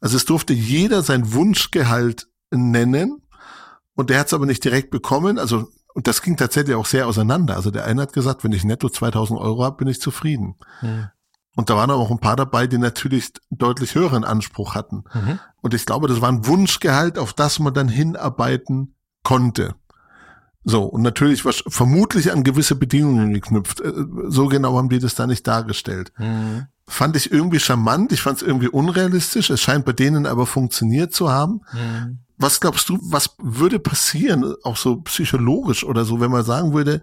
[0.00, 3.22] Also es durfte jeder sein Wunschgehalt nennen
[3.94, 5.38] und der hat es aber nicht direkt bekommen.
[5.38, 7.54] Also und das ging tatsächlich auch sehr auseinander.
[7.54, 10.56] Also der eine hat gesagt, wenn ich netto 2000 Euro habe, bin ich zufrieden.
[10.80, 11.08] Mhm.
[11.54, 15.04] Und da waren aber auch ein paar dabei, die natürlich deutlich höheren Anspruch hatten.
[15.12, 15.38] Mhm.
[15.60, 19.74] Und ich glaube, das war ein Wunschgehalt, auf das man dann hinarbeiten konnte.
[20.64, 23.80] So, und natürlich was vermutlich an gewisse Bedingungen geknüpft.
[23.80, 23.92] Äh,
[24.28, 26.12] so genau haben die das da nicht dargestellt.
[26.18, 26.66] Mhm.
[26.86, 29.50] Fand ich irgendwie charmant, ich fand es irgendwie unrealistisch.
[29.50, 31.62] Es scheint bei denen aber funktioniert zu haben.
[31.72, 32.18] Mhm.
[32.38, 37.02] Was glaubst du, was würde passieren, auch so psychologisch oder so, wenn man sagen würde,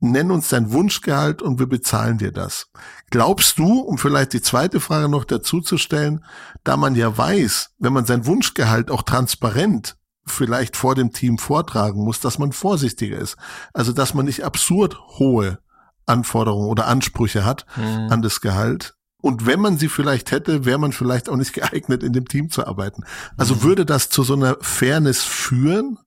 [0.00, 2.70] nenn uns dein Wunschgehalt und wir bezahlen dir das.
[3.10, 6.24] Glaubst du, um vielleicht die zweite Frage noch dazu zu stellen,
[6.64, 12.02] da man ja weiß, wenn man sein Wunschgehalt auch transparent vielleicht vor dem Team vortragen
[12.04, 13.36] muss, dass man vorsichtiger ist.
[13.72, 15.58] Also, dass man nicht absurd hohe
[16.06, 18.08] Anforderungen oder Ansprüche hat mhm.
[18.10, 18.94] an das Gehalt.
[19.20, 22.50] Und wenn man sie vielleicht hätte, wäre man vielleicht auch nicht geeignet, in dem Team
[22.50, 23.04] zu arbeiten.
[23.36, 23.62] Also mhm.
[23.62, 25.98] würde das zu so einer Fairness führen?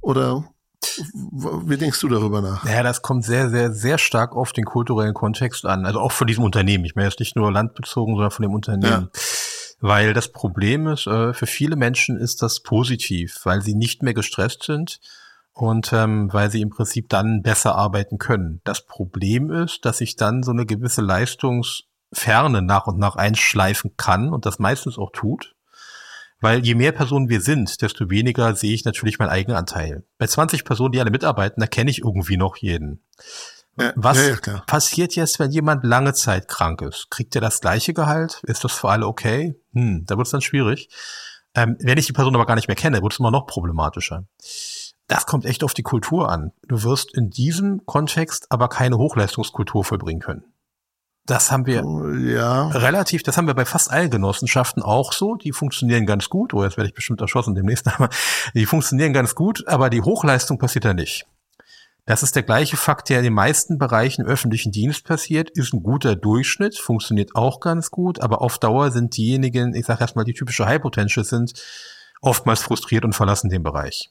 [0.00, 0.44] Oder
[1.12, 2.64] wie denkst du darüber nach?
[2.64, 5.84] Ja, das kommt sehr, sehr, sehr stark auf den kulturellen Kontext an.
[5.84, 6.86] Also auch von diesem Unternehmen.
[6.86, 9.10] Ich meine jetzt nicht nur landbezogen, sondern von dem Unternehmen.
[9.12, 9.20] Ja.
[9.80, 14.14] Weil das Problem ist, äh, für viele Menschen ist das positiv, weil sie nicht mehr
[14.14, 15.00] gestresst sind
[15.52, 18.60] und ähm, weil sie im Prinzip dann besser arbeiten können.
[18.64, 23.96] Das Problem ist, dass sich dann so eine gewisse Leistungs Ferne nach und nach einschleifen
[23.96, 25.54] kann und das meistens auch tut.
[26.40, 30.04] Weil je mehr Personen wir sind, desto weniger sehe ich natürlich meinen eigenen Anteil.
[30.18, 33.04] Bei 20 Personen, die alle mitarbeiten, da kenne ich irgendwie noch jeden.
[33.78, 37.10] Ja, Was ja, ja, passiert jetzt, wenn jemand lange Zeit krank ist?
[37.10, 38.40] Kriegt er das gleiche Gehalt?
[38.44, 39.54] Ist das für alle okay?
[39.72, 40.88] Hm, da wird es dann schwierig.
[41.54, 44.24] Ähm, wenn ich die Person aber gar nicht mehr kenne, wird es immer noch problematischer.
[45.08, 46.52] Das kommt echt auf die Kultur an.
[46.68, 50.44] Du wirst in diesem Kontext aber keine Hochleistungskultur vollbringen können.
[51.26, 52.68] Das haben wir oh, ja.
[52.68, 55.34] relativ, das haben wir bei fast allen Genossenschaften auch so.
[55.34, 56.54] Die funktionieren ganz gut.
[56.54, 57.86] Oh, jetzt werde ich bestimmt erschossen demnächst.
[57.94, 58.08] Aber
[58.54, 61.26] die funktionieren ganz gut, aber die Hochleistung passiert da nicht.
[62.10, 65.72] Das ist der gleiche Fakt, der in den meisten Bereichen im öffentlichen Dienst passiert, ist
[65.72, 70.24] ein guter Durchschnitt, funktioniert auch ganz gut, aber auf Dauer sind diejenigen, ich sage erstmal,
[70.24, 71.52] die typische High Potential sind,
[72.20, 74.10] oftmals frustriert und verlassen den Bereich.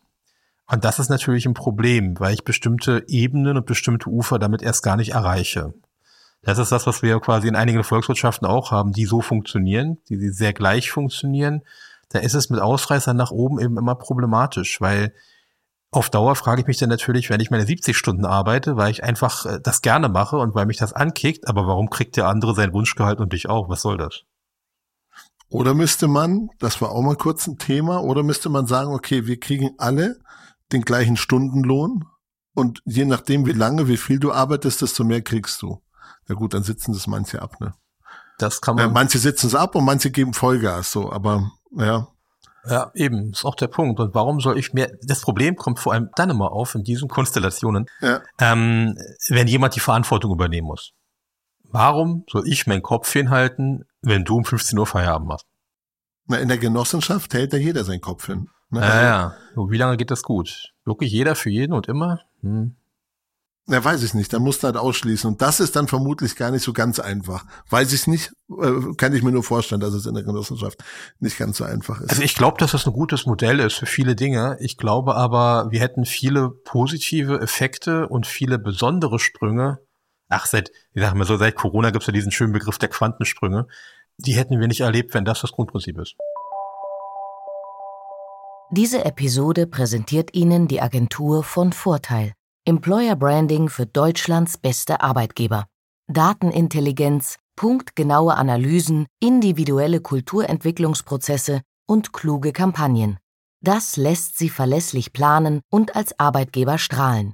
[0.66, 4.82] Und das ist natürlich ein Problem, weil ich bestimmte Ebenen und bestimmte Ufer damit erst
[4.82, 5.74] gar nicht erreiche.
[6.42, 10.30] Das ist das, was wir quasi in einigen Volkswirtschaften auch haben, die so funktionieren, die
[10.30, 11.64] sehr gleich funktionieren.
[12.08, 15.14] Da ist es mit Ausreißern nach oben eben immer problematisch, weil
[15.92, 19.04] auf Dauer frage ich mich dann natürlich, wenn ich meine 70 Stunden arbeite, weil ich
[19.04, 22.54] einfach äh, das gerne mache und weil mich das ankickt, aber warum kriegt der andere
[22.54, 23.70] sein Wunschgehalt und dich auch?
[23.70, 24.24] Was soll das?
[25.50, 29.26] Oder müsste man, das war auch mal kurz ein Thema, oder müsste man sagen, okay,
[29.26, 30.20] wir kriegen alle
[30.72, 32.06] den gleichen Stundenlohn
[32.54, 35.82] und je nachdem, wie lange, wie viel du arbeitest, desto mehr kriegst du.
[36.28, 37.74] Ja gut, dann sitzen das manche ab, ne?
[38.38, 38.86] Das kann man.
[38.86, 42.08] Ja, manche sitzen es ab und manche geben Vollgas, so, aber ja.
[42.68, 44.00] Ja, eben, ist auch der Punkt.
[44.00, 47.08] Und warum soll ich mir, das Problem kommt vor allem dann immer auf in diesen
[47.08, 48.22] Konstellationen, ja.
[48.40, 48.98] ähm,
[49.30, 50.92] wenn jemand die Verantwortung übernehmen muss.
[51.72, 55.46] Warum soll ich meinen Kopf hinhalten, wenn du um 15 Uhr Feierabend machst?
[56.26, 58.50] Na, in der Genossenschaft hält ja jeder seinen Kopf hin.
[58.70, 58.82] Ne?
[58.82, 59.36] Ja, ja.
[59.56, 60.74] Wie lange geht das gut?
[60.86, 62.22] Wirklich jeder für jeden und immer?
[62.42, 62.76] Hm.
[63.70, 64.34] Ja, weiß ich nicht.
[64.34, 65.30] Da musst du halt ausschließen.
[65.30, 67.46] Und das ist dann vermutlich gar nicht so ganz einfach.
[67.70, 70.84] Weiß ich nicht, äh, kann ich mir nur vorstellen, dass es in der Genossenschaft
[71.20, 72.10] nicht ganz so einfach ist.
[72.10, 74.58] Also ich glaube, dass das ein gutes Modell ist für viele Dinge.
[74.60, 79.78] Ich glaube aber, wir hätten viele positive Effekte und viele besondere Sprünge.
[80.30, 82.90] Ach, seit, ich sag mal so, seit Corona gibt es ja diesen schönen Begriff der
[82.90, 83.68] Quantensprünge.
[84.18, 86.16] Die hätten wir nicht erlebt, wenn das das Grundprinzip ist.
[88.72, 92.34] Diese Episode präsentiert Ihnen die Agentur von Vorteil.
[92.70, 95.66] Employer Branding für Deutschlands beste Arbeitgeber.
[96.08, 103.18] Datenintelligenz, punktgenaue Analysen, individuelle Kulturentwicklungsprozesse und kluge Kampagnen.
[103.62, 107.34] Das lässt Sie verlässlich planen und als Arbeitgeber strahlen.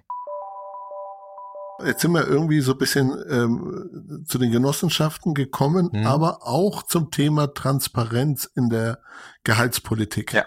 [1.85, 6.07] Jetzt sind wir irgendwie so ein bisschen ähm, zu den Genossenschaften gekommen, mhm.
[6.07, 8.99] aber auch zum Thema Transparenz in der
[9.43, 10.31] Gehaltspolitik.
[10.31, 10.45] Ja.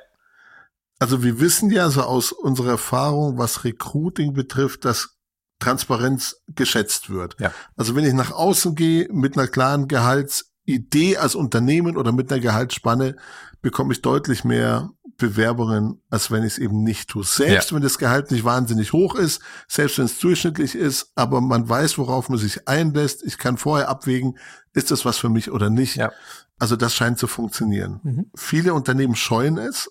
[0.98, 5.18] Also wir wissen ja so aus unserer Erfahrung, was Recruiting betrifft, dass
[5.60, 7.36] Transparenz geschätzt wird.
[7.40, 7.52] Ja.
[7.76, 12.40] Also wenn ich nach außen gehe mit einer klaren Gehaltsidee als Unternehmen oder mit einer
[12.40, 13.16] Gehaltsspanne,
[13.60, 17.24] bekomme ich deutlich mehr Bewerbungen, als wenn ich es eben nicht tue.
[17.24, 17.76] Selbst ja.
[17.76, 21.98] wenn das Gehalt nicht wahnsinnig hoch ist, selbst wenn es durchschnittlich ist, aber man weiß,
[21.98, 23.24] worauf man sich einlässt.
[23.24, 24.38] Ich kann vorher abwägen,
[24.74, 25.96] ist das was für mich oder nicht.
[25.96, 26.12] Ja.
[26.60, 28.00] Also das scheint zu funktionieren.
[28.04, 28.30] Mhm.
[28.36, 29.90] Viele Unternehmen scheuen es,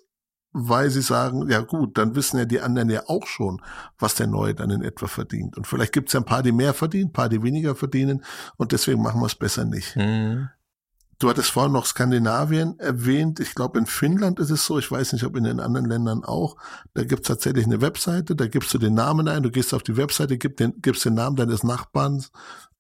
[0.60, 3.62] weil sie sagen, ja gut, dann wissen ja die anderen ja auch schon,
[4.00, 5.56] was der Neue dann in etwa verdient.
[5.56, 8.24] Und vielleicht gibt es ja ein paar, die mehr verdienen, ein paar, die weniger verdienen
[8.58, 9.96] und deswegen machen wir es besser nicht.
[9.96, 10.50] Mhm.
[11.20, 13.39] Du hattest vorhin noch Skandinavien erwähnt.
[13.39, 14.78] Ich glaube, in Finnland ist es so.
[14.78, 16.58] Ich weiß nicht, ob in den anderen Ländern auch.
[16.93, 18.36] Da gibt es tatsächlich eine Webseite.
[18.36, 19.41] Da gibst du den Namen ein.
[19.41, 22.24] Du gehst auf die Webseite, gibst den, gibst den Namen deines Nachbarn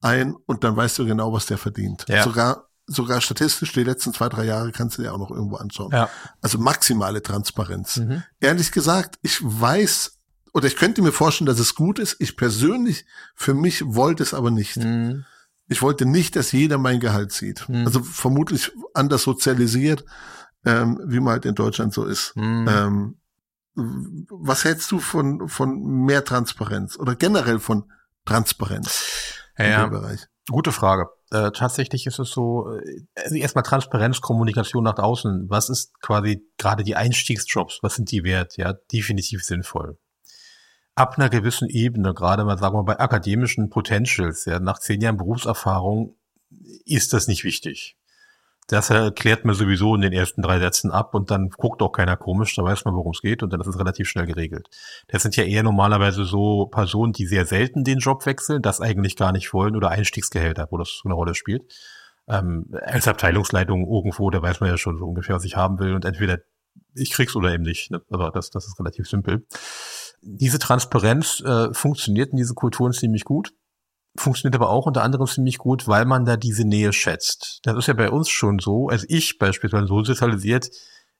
[0.01, 2.05] ein und dann weißt du genau, was der verdient.
[2.07, 2.23] Ja.
[2.23, 5.91] Sogar sogar statistisch die letzten zwei, drei Jahre kannst du dir auch noch irgendwo anschauen.
[5.91, 6.09] Ja.
[6.41, 7.97] Also maximale Transparenz.
[7.97, 8.23] Mhm.
[8.39, 10.17] Ehrlich gesagt, ich weiß
[10.53, 12.15] oder ich könnte mir vorstellen, dass es gut ist.
[12.19, 14.77] Ich persönlich für mich wollte es aber nicht.
[14.77, 15.25] Mhm.
[15.67, 17.67] Ich wollte nicht, dass jeder mein Gehalt sieht.
[17.67, 17.85] Mhm.
[17.85, 20.05] Also vermutlich anders sozialisiert,
[20.65, 22.35] ähm, wie man halt in Deutschland so ist.
[22.35, 22.67] Mhm.
[22.69, 23.17] Ähm,
[23.75, 27.91] was hältst du von, von mehr Transparenz oder generell von
[28.25, 29.03] Transparenz
[29.57, 30.27] ja, in dem Bereich?
[30.49, 31.07] Gute Frage.
[31.29, 35.49] Äh, tatsächlich ist es so, äh, also erstmal Transparenz, Kommunikation nach außen.
[35.49, 37.79] Was ist quasi gerade die Einstiegsjobs?
[37.81, 38.55] Was sind die wert?
[38.57, 39.97] Ja, definitiv sinnvoll.
[40.95, 45.17] Ab einer gewissen Ebene, gerade mal sagen wir bei akademischen Potentials, ja, nach zehn Jahren
[45.17, 46.15] Berufserfahrung
[46.85, 47.97] ist das nicht wichtig.
[48.67, 52.17] Das erklärt man sowieso in den ersten drei Sätzen ab und dann guckt auch keiner
[52.17, 54.67] komisch, da weiß man, worum es geht und dann ist es relativ schnell geregelt.
[55.07, 59.15] Das sind ja eher normalerweise so Personen, die sehr selten den Job wechseln, das eigentlich
[59.15, 61.63] gar nicht wollen oder Einstiegsgehälter, wo das so eine Rolle spielt.
[62.27, 65.95] Ähm, als Abteilungsleitung irgendwo, da weiß man ja schon so ungefähr, was ich haben will
[65.95, 66.39] und entweder
[66.93, 67.89] ich krieg's oder eben nicht.
[67.89, 68.01] Ne?
[68.09, 69.45] Also das, das ist relativ simpel.
[70.21, 73.53] Diese Transparenz äh, funktioniert in diesen Kulturen ziemlich gut
[74.17, 77.59] funktioniert aber auch unter anderem ziemlich gut, weil man da diese Nähe schätzt.
[77.63, 80.69] Das ist ja bei uns schon so, als ich beispielsweise so sozialisiert,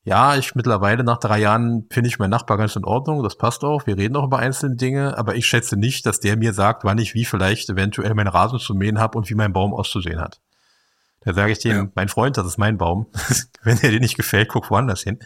[0.03, 3.63] ja, ich mittlerweile nach drei Jahren finde ich meinen Nachbar ganz in Ordnung, das passt
[3.65, 6.85] auch, wir reden auch über einzelne Dinge, aber ich schätze nicht, dass der mir sagt,
[6.85, 10.21] wann ich wie vielleicht eventuell meinen Rasen zu mähen habe und wie mein Baum auszusehen
[10.21, 10.39] hat.
[11.21, 11.87] Da sage ich dem, ja.
[11.93, 13.07] mein Freund, das ist mein Baum.
[13.63, 15.19] Wenn er dir nicht gefällt, guck woanders hin.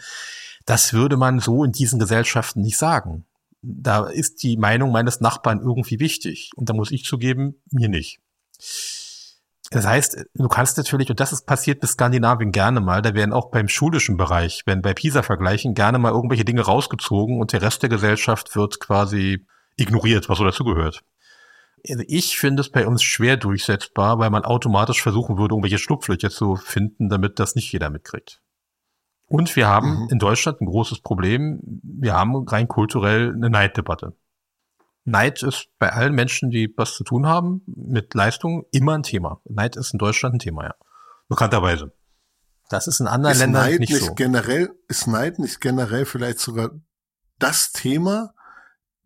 [0.66, 3.24] Das würde man so in diesen Gesellschaften nicht sagen.
[3.62, 6.50] Da ist die Meinung meines Nachbarn irgendwie wichtig.
[6.56, 8.20] Und da muss ich zugeben, mir nicht.
[9.70, 13.32] Das heißt, du kannst natürlich, und das ist passiert bis Skandinavien gerne mal, da werden
[13.32, 17.82] auch beim schulischen Bereich, wenn bei PISA-Vergleichen gerne mal irgendwelche Dinge rausgezogen und der Rest
[17.82, 19.46] der Gesellschaft wird quasi
[19.76, 21.02] ignoriert, was so dazugehört.
[21.88, 26.28] Also ich finde es bei uns schwer durchsetzbar, weil man automatisch versuchen würde, irgendwelche Schlupflöcher
[26.28, 28.41] zu finden, damit das nicht jeder mitkriegt.
[29.32, 30.08] Und wir haben mhm.
[30.10, 31.58] in Deutschland ein großes Problem.
[31.82, 34.14] Wir haben rein kulturell eine Neiddebatte.
[35.04, 39.40] Neid ist bei allen Menschen, die was zu tun haben mit Leistung, immer ein Thema.
[39.48, 40.74] Neid ist in Deutschland ein Thema, ja.
[41.30, 41.94] Bekannterweise.
[42.68, 44.14] Das ist in anderen ist Ländern Neid nicht, nicht so.
[44.14, 46.70] Generell, ist Neid nicht generell vielleicht sogar
[47.38, 48.34] das Thema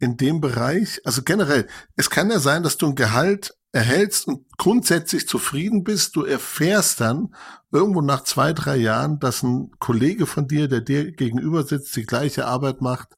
[0.00, 1.00] in dem Bereich?
[1.04, 6.16] Also generell, es kann ja sein, dass du ein Gehalt erhältst und grundsätzlich zufrieden bist.
[6.16, 7.34] Du erfährst dann
[7.70, 12.06] irgendwo nach zwei, drei Jahren, dass ein Kollege von dir, der dir gegenüber sitzt, die
[12.06, 13.16] gleiche Arbeit macht,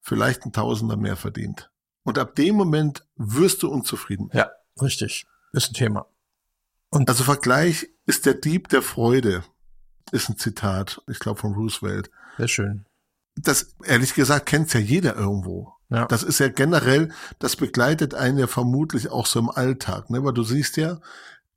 [0.00, 1.70] vielleicht ein Tausender mehr verdient.
[2.02, 4.28] Und ab dem Moment wirst du unzufrieden.
[4.32, 4.50] Ja,
[4.82, 5.26] richtig.
[5.52, 6.06] Ist ein Thema.
[6.90, 9.44] Und also Vergleich ist der Dieb der Freude,
[10.10, 12.10] ist ein Zitat, ich glaube von Roosevelt.
[12.36, 12.86] Sehr schön.
[13.36, 15.72] Das, ehrlich gesagt, kennt ja jeder irgendwo.
[15.90, 16.06] Ja.
[16.06, 20.24] Das ist ja generell, das begleitet einen ja vermutlich auch so im Alltag, ne?
[20.24, 21.00] Weil du siehst ja,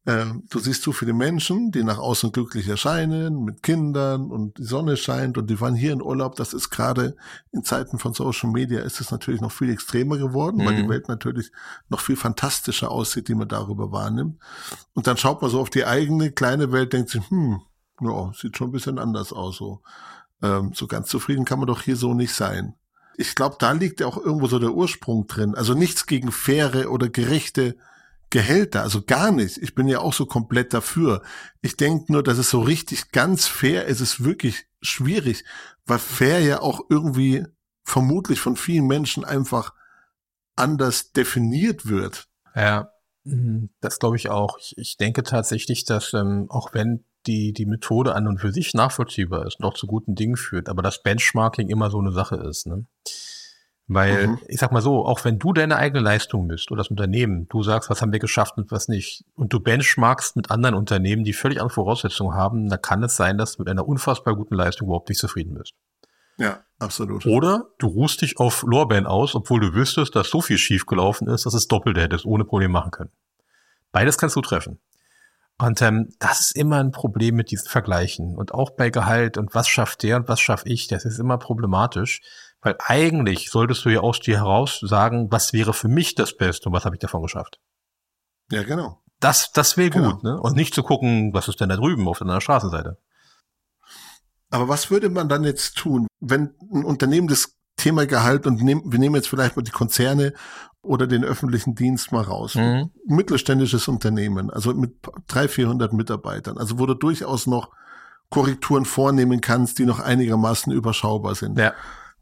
[0.06, 4.64] äh, du siehst so viele Menschen, die nach außen glücklich erscheinen, mit Kindern und die
[4.64, 6.36] Sonne scheint und die waren hier in Urlaub.
[6.36, 7.16] Das ist gerade
[7.52, 10.66] in Zeiten von Social Media ist es natürlich noch viel extremer geworden, mhm.
[10.66, 10.90] weil die mhm.
[10.90, 11.52] Welt natürlich
[11.90, 14.42] noch viel fantastischer aussieht, die man darüber wahrnimmt.
[14.94, 17.62] Und dann schaut man so auf die eigene kleine Welt, denkt sich, hm,
[18.02, 19.58] ja, sieht schon ein bisschen anders aus.
[19.58, 19.84] So,
[20.42, 22.74] ähm, so ganz zufrieden kann man doch hier so nicht sein.
[23.18, 25.56] Ich glaube, da liegt ja auch irgendwo so der Ursprung drin.
[25.56, 27.76] Also nichts gegen faire oder gerechte
[28.34, 29.60] Gehälter, also gar nicht.
[29.60, 31.22] Ich bin ja auch so komplett dafür.
[31.62, 35.46] Ich denke nur, dass es so richtig ganz fair ist, es wirklich schwierig,
[35.86, 37.46] weil fair ja auch irgendwie
[37.84, 39.76] vermutlich von vielen Menschen einfach
[40.56, 42.28] anders definiert wird.
[42.56, 42.92] Ja,
[43.24, 44.58] mhm, das glaube ich auch.
[44.58, 48.74] Ich, ich, denke tatsächlich, dass ähm, auch wenn die, die Methode an und für sich
[48.74, 52.36] nachvollziehbar ist und auch zu guten Dingen führt, aber das Benchmarking immer so eine Sache
[52.36, 52.68] ist.
[52.68, 52.86] Ne?
[53.88, 54.40] Weil, mhm.
[54.48, 57.64] ich sag mal so, auch wenn du deine eigene Leistung misst oder das Unternehmen, du
[57.64, 61.34] sagst, was haben wir geschafft und was nicht, und du benchmarkst mit anderen Unternehmen, die
[61.34, 64.88] völlig andere Voraussetzungen haben, dann kann es sein, dass du mit einer unfassbar guten Leistung
[64.88, 65.74] überhaupt nicht zufrieden bist.
[66.38, 67.26] Ja, absolut.
[67.26, 71.28] Oder du ruhst dich auf Lorbeeren aus, obwohl du wüsstest, dass so viel schief gelaufen
[71.28, 73.12] ist, dass es doppelt hättest ohne Problem machen können.
[73.92, 74.80] Beides kannst du treffen.
[75.60, 78.36] Und ähm, das ist immer ein Problem mit diesen Vergleichen.
[78.36, 81.38] Und auch bei Gehalt und was schafft der und was schaffe ich, das ist immer
[81.38, 82.22] problematisch,
[82.62, 86.70] weil eigentlich solltest du ja aus dir heraus sagen, was wäre für mich das Beste
[86.70, 87.60] und was habe ich davon geschafft.
[88.52, 89.02] Ja, genau.
[89.20, 90.14] Das, das wäre genau.
[90.14, 90.40] gut, ne?
[90.40, 92.98] Und nicht zu gucken, was ist denn da drüben auf der Straßenseite.
[94.50, 98.84] Aber was würde man dann jetzt tun, wenn ein Unternehmen das Thema Gehalt und nehm,
[98.86, 100.34] wir nehmen jetzt vielleicht mal die Konzerne
[100.84, 102.54] oder den öffentlichen Dienst mal raus.
[102.56, 102.92] Mhm.
[103.08, 107.72] Mittelständisches Unternehmen, also mit drei, vierhundert Mitarbeitern, also wo du durchaus noch
[108.30, 111.58] Korrekturen vornehmen kannst, die noch einigermaßen überschaubar sind.
[111.58, 111.74] Ja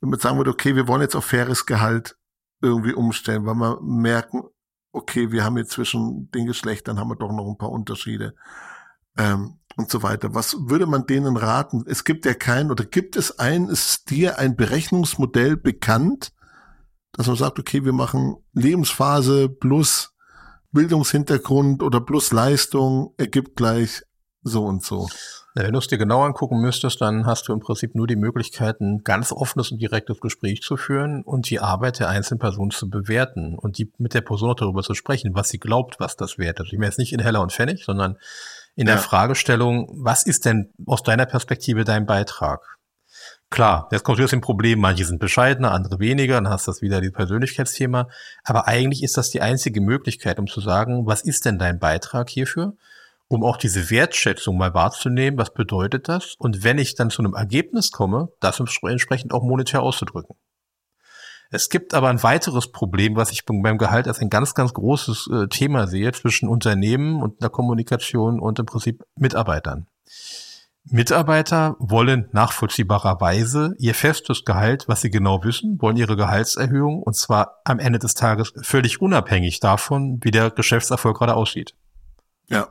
[0.01, 2.17] wenn man sagen würde, okay, wir wollen jetzt auf faires Gehalt
[2.61, 4.43] irgendwie umstellen, weil wir merken,
[4.91, 8.35] okay, wir haben jetzt zwischen den Geschlechtern haben wir doch noch ein paar Unterschiede
[9.17, 10.33] ähm, und so weiter.
[10.35, 11.85] Was würde man denen raten?
[11.87, 16.33] Es gibt ja kein oder gibt es ein, ist dir ein Berechnungsmodell bekannt,
[17.13, 20.13] dass man sagt, okay, wir machen Lebensphase plus
[20.71, 24.03] Bildungshintergrund oder plus Leistung ergibt gleich
[24.43, 25.07] so und so.
[25.55, 28.15] Ja, wenn du es dir genau angucken müsstest, dann hast du im Prinzip nur die
[28.15, 32.71] Möglichkeit, ein ganz offenes und direktes Gespräch zu führen und die Arbeit der einzelnen Person
[32.71, 36.15] zu bewerten und die mit der Person auch darüber zu sprechen, was sie glaubt, was
[36.15, 36.67] das wert ist.
[36.71, 38.17] Ich meine jetzt nicht in Heller und Pfennig, sondern
[38.75, 38.93] in ja.
[38.93, 42.61] der Fragestellung, was ist denn aus deiner Perspektive dein Beitrag?
[43.51, 46.81] Klar, jetzt kommt wieder ein Problem, manche sind bescheidener, andere weniger, dann hast du das
[46.81, 48.07] wieder die Persönlichkeitsthema.
[48.43, 52.29] Aber eigentlich ist das die einzige Möglichkeit, um zu sagen, was ist denn dein Beitrag
[52.29, 52.73] hierfür?
[53.31, 56.35] um auch diese Wertschätzung mal wahrzunehmen, was bedeutet das?
[56.37, 60.35] Und wenn ich dann zu einem Ergebnis komme, das entsprechend auch monetär auszudrücken.
[61.49, 65.29] Es gibt aber ein weiteres Problem, was ich beim Gehalt als ein ganz, ganz großes
[65.31, 69.87] äh, Thema sehe zwischen Unternehmen und der Kommunikation und im Prinzip Mitarbeitern.
[70.85, 77.59] Mitarbeiter wollen nachvollziehbarerweise ihr festes Gehalt, was sie genau wissen, wollen ihre Gehaltserhöhung und zwar
[77.65, 81.75] am Ende des Tages völlig unabhängig davon, wie der Geschäftserfolg gerade aussieht.
[82.47, 82.67] Ja.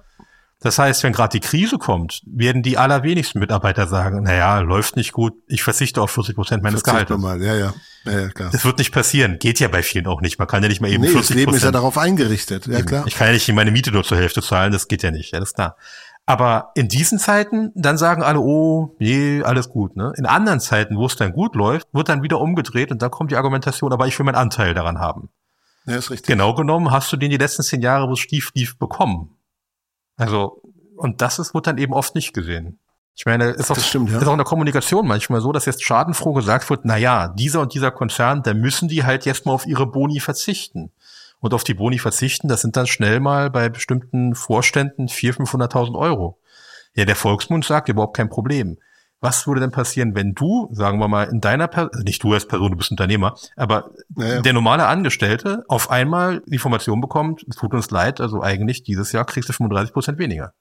[0.62, 5.12] Das heißt, wenn gerade die Krise kommt, werden die allerwenigsten Mitarbeiter sagen, naja, läuft nicht
[5.12, 7.18] gut, ich verzichte auf 40 Prozent meines Verzicht Gehaltes.
[7.18, 7.42] Mal.
[7.42, 7.72] Ja, ja,
[8.04, 8.50] ja, ja, klar.
[8.52, 9.38] Das wird nicht passieren.
[9.38, 10.38] Geht ja bei vielen auch nicht.
[10.38, 11.74] Man kann ja nicht mal eben Nee, 40 das Leben ist ja Prozent.
[11.76, 12.66] darauf eingerichtet.
[12.66, 13.06] Ja, klar.
[13.06, 15.40] Ich kann ja nicht meine Miete nur zur Hälfte zahlen, das geht ja nicht, ja,
[15.40, 15.76] das ist klar.
[16.30, 19.96] Aber in diesen Zeiten, dann sagen alle, oh, nee, alles gut.
[19.96, 20.12] Ne?
[20.16, 23.32] In anderen Zeiten, wo es dann gut läuft, wird dann wieder umgedreht und dann kommt
[23.32, 25.28] die Argumentation, aber ich will meinen Anteil daran haben.
[25.86, 26.28] Ja, ist richtig.
[26.28, 29.30] Genau genommen hast du den die letzten zehn Jahre, wo es stief lief, bekommen.
[30.18, 30.62] Also,
[30.96, 32.78] und das ist, wird dann eben oft nicht gesehen.
[33.16, 34.18] Ich meine, ist auch, Das stimmt, ja.
[34.18, 37.60] ist auch in der Kommunikation manchmal so, dass jetzt schadenfroh gesagt wird, na ja, dieser
[37.60, 40.92] und dieser Konzern, da müssen die halt jetzt mal auf ihre Boni verzichten.
[41.40, 45.98] Und auf die Boni verzichten, das sind dann schnell mal bei bestimmten Vorständen 400.000, 500.000
[45.98, 46.38] Euro.
[46.94, 48.78] Ja, der Volksmund sagt überhaupt kein Problem.
[49.22, 52.48] Was würde denn passieren, wenn du, sagen wir mal, in deiner Person, nicht du als
[52.48, 54.40] Person, du bist Unternehmer, aber Ja, ja.
[54.40, 59.12] der normale Angestellte auf einmal die Information bekommt, es tut uns leid, also eigentlich dieses
[59.12, 60.54] Jahr kriegst du 35 Prozent weniger.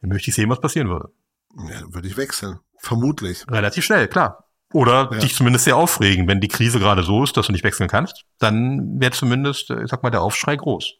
[0.00, 1.10] Dann möchte ich sehen, was passieren würde.
[1.56, 2.58] Ja, dann würde ich wechseln.
[2.78, 3.44] Vermutlich.
[3.48, 4.43] Relativ schnell, klar.
[4.74, 5.18] Oder Ja.
[5.20, 8.24] dich zumindest sehr aufregen, wenn die Krise gerade so ist, dass du nicht wechseln kannst,
[8.40, 10.94] dann wäre zumindest, äh, ich sag mal, der Aufschrei groß.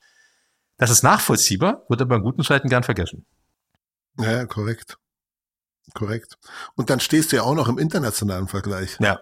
[0.79, 3.27] Das ist nachvollziehbar, wird aber in guten Zeiten gern vergessen.
[4.19, 4.97] Ja, ja, korrekt.
[5.93, 6.39] Korrekt.
[6.77, 8.97] Und dann stehst du ja auch noch im internationalen Vergleich.
[9.01, 9.19] Ja.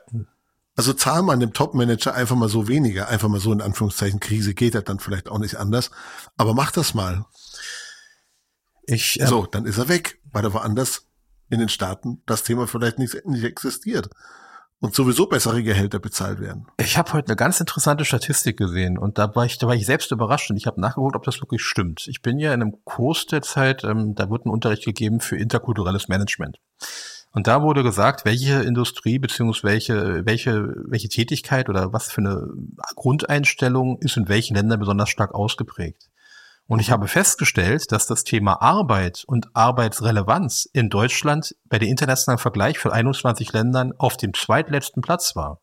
[0.76, 4.52] Also zahl man dem Top-Manager einfach mal so weniger, einfach mal so in Anführungszeichen Krise
[4.54, 5.90] geht das dann vielleicht auch nicht anders.
[6.36, 7.24] Aber mach das mal.
[8.84, 11.06] Ich, ähm, So, dann ist er weg, weil er woanders
[11.52, 14.08] in den Staaten das Thema vielleicht nicht, nicht existiert.
[14.80, 16.66] Und sowieso bessere Gehälter bezahlt werden.
[16.80, 19.86] Ich habe heute eine ganz interessante Statistik gesehen und da war ich, da war ich
[19.86, 22.08] selbst überrascht und ich habe nachgeguckt, ob das wirklich stimmt.
[22.08, 26.08] Ich bin ja in einem Kurs derzeit, ähm, da wird ein Unterricht gegeben für interkulturelles
[26.08, 26.58] Management.
[27.30, 32.48] Und da wurde gesagt, welche Industrie welche, welche, welche Tätigkeit oder was für eine
[32.96, 36.08] Grundeinstellung ist in welchen Ländern besonders stark ausgeprägt.
[36.72, 42.38] Und ich habe festgestellt, dass das Thema Arbeit und Arbeitsrelevanz in Deutschland bei den internationalen
[42.38, 45.60] Vergleich von 21 Ländern auf dem zweitletzten Platz war.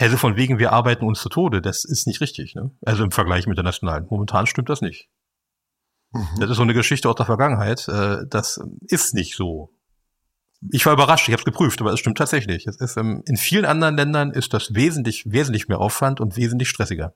[0.00, 2.56] Also von wegen, wir arbeiten uns zu Tode, das ist nicht richtig.
[2.56, 2.72] Ne?
[2.84, 4.08] Also im Vergleich mit internationalen.
[4.10, 5.08] Momentan stimmt das nicht.
[6.12, 6.40] Mhm.
[6.40, 7.86] Das ist so eine Geschichte aus der Vergangenheit.
[7.86, 9.72] Äh, Das ist nicht so.
[10.72, 12.66] Ich war überrascht, ich habe es geprüft, aber es stimmt tatsächlich.
[12.66, 16.68] Es ist, ähm, in vielen anderen Ländern ist das wesentlich, wesentlich mehr Aufwand und wesentlich
[16.68, 17.14] stressiger.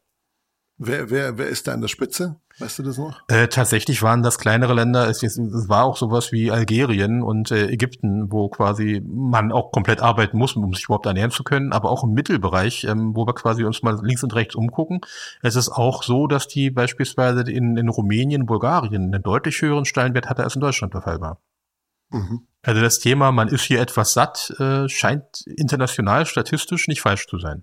[0.85, 2.41] Wer, wer, wer ist da an der Spitze?
[2.59, 3.23] Weißt du das noch?
[3.29, 7.69] Äh, tatsächlich waren das kleinere Länder, es, es war auch sowas wie Algerien und äh,
[7.69, 11.89] Ägypten, wo quasi man auch komplett arbeiten muss, um sich überhaupt ernähren zu können, aber
[11.89, 15.01] auch im Mittelbereich, ähm, wo wir quasi uns mal links und rechts umgucken.
[15.41, 20.29] Es ist auch so, dass die beispielsweise in, in Rumänien, Bulgarien einen deutlich höheren Stellenwert
[20.29, 21.41] hatte, als in Deutschland der Fall war.
[22.11, 22.49] Mhm.
[22.63, 27.39] Also das Thema, man ist hier etwas satt, äh, scheint international statistisch nicht falsch zu
[27.39, 27.63] sein.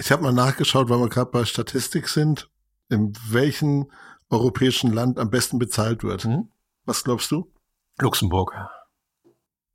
[0.00, 2.48] Ich habe mal nachgeschaut, weil wir gerade bei Statistik sind,
[2.88, 3.90] in welchem
[4.30, 6.24] europäischen Land am besten bezahlt wird.
[6.24, 6.48] Mhm.
[6.86, 7.52] Was glaubst du?
[7.98, 8.54] Luxemburg.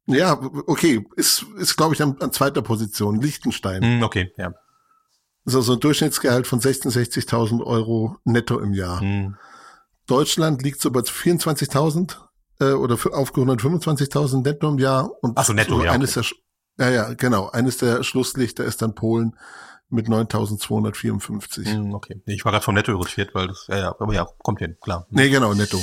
[0.07, 3.21] Ja, okay, ist, ist glaube ich, an, an zweiter Position.
[3.21, 3.83] Liechtenstein.
[3.83, 4.53] Hm, okay, ja.
[5.45, 9.01] Ist also ein Durchschnittsgehalt von 16.000, 60.000 Euro netto im Jahr.
[9.01, 9.38] Hm.
[10.07, 12.15] Deutschland liegt so bei 24.000
[12.61, 15.11] äh, oder für aufgerundet 25.000 netto im Jahr.
[15.21, 16.35] Und Ach so, netto, ja, Eines der, Sch-
[16.79, 17.49] ja, ja, genau.
[17.51, 19.35] Eines der Schlusslichter ist dann Polen
[19.89, 21.65] mit 9.254.
[21.65, 22.21] Hm, okay.
[22.26, 24.78] Nee, Ich war gerade vom Netto irritiert, weil das, ja, ja, aber ja, kommt hin,
[24.82, 25.08] klar.
[25.10, 25.80] Nee, genau, netto.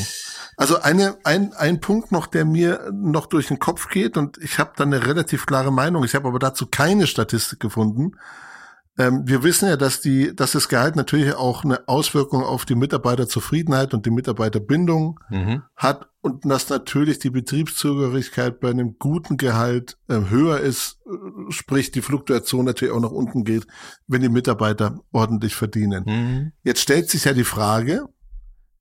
[0.57, 4.59] Also eine, ein, ein Punkt noch, der mir noch durch den Kopf geht und ich
[4.59, 6.05] habe da eine relativ klare Meinung.
[6.05, 8.17] Ich habe aber dazu keine Statistik gefunden.
[8.99, 12.75] Ähm, wir wissen ja, dass die, dass das Gehalt natürlich auch eine Auswirkung auf die
[12.75, 15.63] Mitarbeiterzufriedenheit und die Mitarbeiterbindung Mhm.
[15.77, 21.91] hat und dass natürlich die Betriebszugehörigkeit bei einem guten Gehalt äh, höher ist, äh, sprich
[21.91, 23.67] die Fluktuation natürlich auch nach unten geht,
[24.07, 26.05] wenn die Mitarbeiter ordentlich verdienen.
[26.07, 26.53] Mhm.
[26.63, 28.07] Jetzt stellt sich ja die Frage,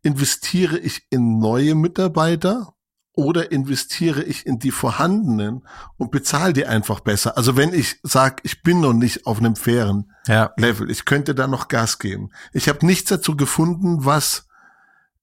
[0.03, 2.73] investiere ich in neue Mitarbeiter
[3.13, 7.37] oder investiere ich in die vorhandenen und bezahle die einfach besser?
[7.37, 10.51] Also wenn ich sage, ich bin noch nicht auf einem fairen Ja.
[10.57, 12.29] Level, ich könnte da noch Gas geben.
[12.53, 14.47] Ich habe nichts dazu gefunden, was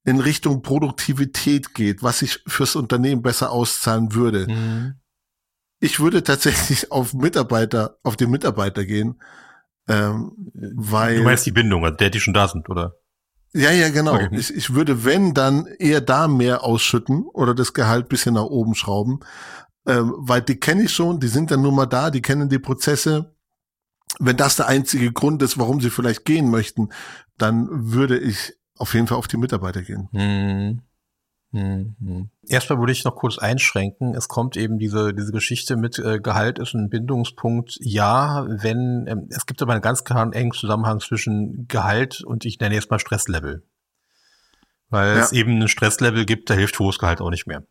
[0.04, 4.46] in Richtung Produktivität geht, was sich fürs Unternehmen besser auszahlen würde.
[4.48, 4.94] Mhm.
[5.80, 9.20] Ich würde tatsächlich auf Mitarbeiter, auf den Mitarbeiter gehen,
[9.86, 12.94] ähm, weil Du meinst die Bindung, also der, die schon da sind, oder?
[13.54, 14.18] Ja, ja, genau.
[14.30, 18.74] Ich, ich würde, wenn, dann eher da mehr ausschütten oder das Gehalt bisschen nach oben
[18.74, 19.20] schrauben.
[19.86, 22.58] Ähm, weil die kenne ich schon, die sind dann nun mal da, die kennen die
[22.58, 23.34] Prozesse.
[24.18, 26.90] Wenn das der einzige Grund ist, warum sie vielleicht gehen möchten,
[27.38, 30.08] dann würde ich auf jeden Fall auf die Mitarbeiter gehen.
[30.12, 30.82] Mhm.
[31.50, 32.30] Mhm.
[32.46, 34.14] Erstmal würde ich noch kurz einschränken.
[34.14, 37.78] Es kommt eben diese, diese Geschichte mit äh, Gehalt ist ein Bindungspunkt.
[37.80, 42.60] Ja, wenn, ähm, es gibt aber einen ganz klaren engen Zusammenhang zwischen Gehalt und ich
[42.60, 43.62] nenne jetzt mal Stresslevel.
[44.90, 45.22] Weil ja.
[45.22, 47.62] es eben ein Stresslevel gibt, da hilft hohes Gehalt auch nicht mehr.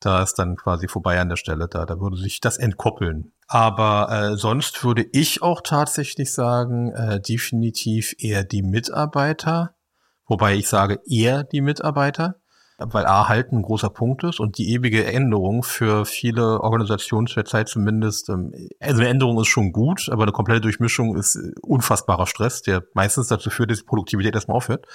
[0.00, 3.32] Da ist dann quasi vorbei an der Stelle, da, da würde sich das entkoppeln.
[3.46, 9.76] Aber äh, sonst würde ich auch tatsächlich sagen, äh, definitiv eher die Mitarbeiter,
[10.26, 12.41] wobei ich sage eher die Mitarbeiter,
[12.86, 17.68] weil A halt ein großer Punkt ist und die ewige Änderung für viele Organisationen zurzeit
[17.68, 22.26] zumindest, ähm, also eine Änderung ist schon gut, aber eine komplette Durchmischung ist äh, unfassbarer
[22.26, 24.86] Stress, der meistens dazu führt, dass die Produktivität erstmal aufhört.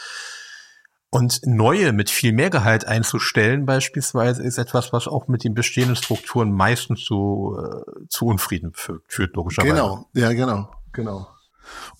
[1.09, 5.95] Und neue mit viel mehr Gehalt einzustellen beispielsweise ist etwas, was auch mit den bestehenden
[5.95, 9.73] Strukturen meistens zu, äh, zu Unfrieden führt, führt logischerweise.
[9.73, 11.27] Genau, ja genau, genau.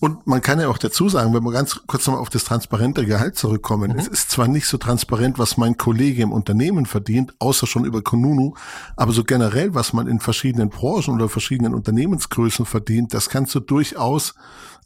[0.00, 3.04] Und man kann ja auch dazu sagen, wenn wir ganz kurz nochmal auf das transparente
[3.06, 3.98] Gehalt zurückkommen, mhm.
[3.98, 8.02] es ist zwar nicht so transparent, was mein Kollege im Unternehmen verdient, außer schon über
[8.02, 8.54] Konunu,
[8.96, 13.60] aber so generell, was man in verschiedenen Branchen oder verschiedenen Unternehmensgrößen verdient, das kannst du
[13.60, 14.34] durchaus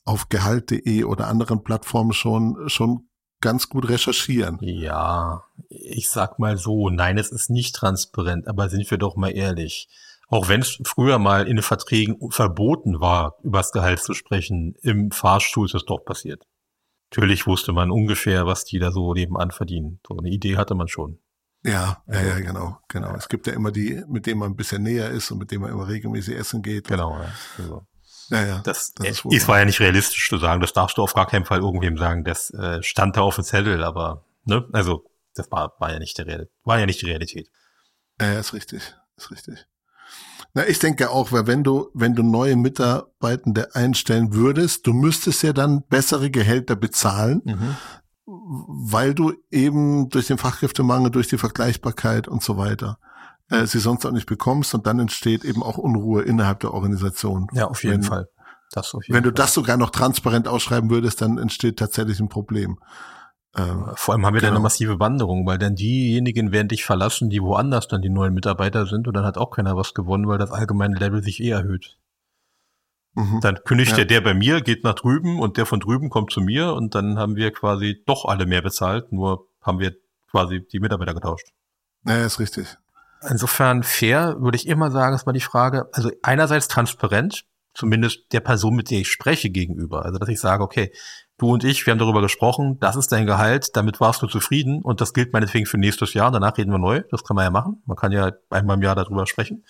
[0.04, 3.08] auf gehalt.de oder anderen Plattformen schon, schon
[3.40, 4.58] ganz gut recherchieren.
[4.60, 9.30] Ja, ich sag mal so, nein, es ist nicht transparent, aber sind wir doch mal
[9.30, 9.88] ehrlich.
[10.32, 14.74] Auch wenn es früher mal in den Verträgen verboten war, über das Gehalt zu sprechen,
[14.80, 16.46] im Fahrstuhl ist es doch passiert.
[17.10, 20.00] Natürlich wusste man ungefähr, was die da so nebenan verdienen.
[20.08, 21.18] So eine Idee hatte man schon.
[21.64, 23.14] Ja, ja, ja, genau, genau.
[23.14, 25.64] Es gibt ja immer die, mit denen man ein bisschen näher ist und mit denen
[25.64, 26.88] man immer regelmäßig essen geht.
[26.88, 27.30] Genau, ja.
[27.58, 27.86] Also.
[28.30, 28.58] Ja, ja.
[28.64, 30.62] Das, das ist, ist war ja nicht realistisch zu sagen.
[30.62, 32.24] Das darfst du auf gar keinen Fall irgendwem sagen.
[32.24, 35.04] Das äh, stand da auf dem Zettel, aber ne, also
[35.34, 36.54] das war, war ja nicht der Realität.
[36.64, 37.50] War ja nicht die Realität.
[38.18, 39.66] Ja, ist richtig, ist richtig.
[40.54, 45.42] Na, ich denke auch, weil wenn du, wenn du neue Mitarbeitende einstellen würdest, du müsstest
[45.42, 47.76] ja dann bessere Gehälter bezahlen, mhm.
[48.26, 52.98] weil du eben durch den Fachkräftemangel, durch die Vergleichbarkeit und so weiter
[53.52, 57.48] äh, sie sonst auch nicht bekommst und dann entsteht eben auch Unruhe innerhalb der Organisation.
[57.52, 58.28] Ja, auf jeden wenn, Fall.
[58.74, 59.34] Auf jeden wenn du Fall.
[59.34, 62.78] das sogar noch transparent ausschreiben würdest, dann entsteht tatsächlich ein Problem.
[63.56, 64.50] Ähm, Vor allem haben wir genau.
[64.50, 68.32] dann eine massive Wanderung, weil dann diejenigen werden dich verlassen, die woanders dann die neuen
[68.32, 71.50] Mitarbeiter sind und dann hat auch keiner was gewonnen, weil das allgemeine Level sich eh
[71.50, 71.98] erhöht.
[73.14, 73.40] Mhm.
[73.42, 73.96] Dann kündigt ja.
[73.98, 76.94] der, der bei mir, geht nach drüben und der von drüben kommt zu mir und
[76.94, 79.94] dann haben wir quasi doch alle mehr bezahlt, nur haben wir
[80.30, 81.48] quasi die Mitarbeiter getauscht.
[82.06, 82.78] Ja, ist richtig.
[83.28, 87.44] Insofern fair würde ich immer sagen, ist mal die Frage, also einerseits transparent,
[87.74, 90.04] zumindest der Person, mit der ich spreche gegenüber.
[90.04, 90.90] Also dass ich sage, okay,
[91.42, 94.80] du und ich, wir haben darüber gesprochen, das ist dein Gehalt, damit warst du zufrieden
[94.82, 97.50] und das gilt meinetwegen für nächstes Jahr, danach reden wir neu, das kann man ja
[97.50, 99.64] machen, man kann ja einmal im Jahr darüber sprechen.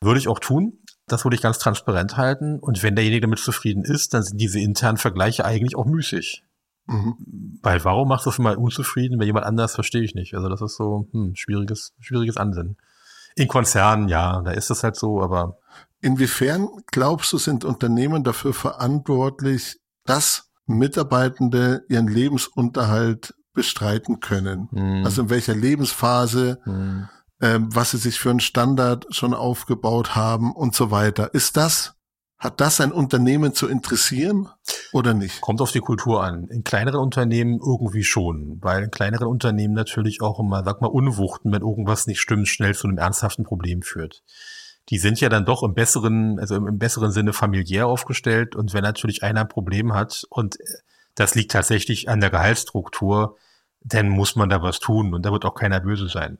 [0.00, 3.84] Würde ich auch tun, das würde ich ganz transparent halten und wenn derjenige damit zufrieden
[3.84, 6.42] ist, dann sind diese internen Vergleiche eigentlich auch müßig.
[6.86, 7.58] Mhm.
[7.62, 10.34] Weil warum machst du es mal unzufrieden, wenn jemand anders verstehe ich nicht.
[10.34, 12.76] Also das ist so hm, schwieriges, schwieriges Ansinnen.
[13.36, 15.58] In Konzernen, ja, da ist es halt so, aber.
[16.00, 24.68] Inwiefern glaubst du, sind Unternehmen dafür verantwortlich, dass Mitarbeitende ihren Lebensunterhalt bestreiten können.
[24.72, 25.04] Mhm.
[25.04, 27.08] Also in welcher Lebensphase, mhm.
[27.40, 31.32] ähm, was sie sich für einen Standard schon aufgebaut haben und so weiter.
[31.34, 31.94] Ist das,
[32.38, 34.48] hat das ein Unternehmen zu interessieren
[34.92, 35.40] oder nicht?
[35.40, 36.48] Kommt auf die Kultur an.
[36.48, 41.52] In kleineren Unternehmen irgendwie schon, weil in kleineren Unternehmen natürlich auch immer, sag mal, Unwuchten,
[41.52, 44.22] wenn irgendwas nicht stimmt, schnell zu einem ernsthaften Problem führt
[44.90, 48.54] die sind ja dann doch im besseren, also im, im besseren Sinne familiär aufgestellt.
[48.54, 50.58] Und wenn natürlich einer ein Problem hat und
[51.14, 53.36] das liegt tatsächlich an der Gehaltsstruktur,
[53.80, 56.38] dann muss man da was tun und da wird auch keiner böse sein.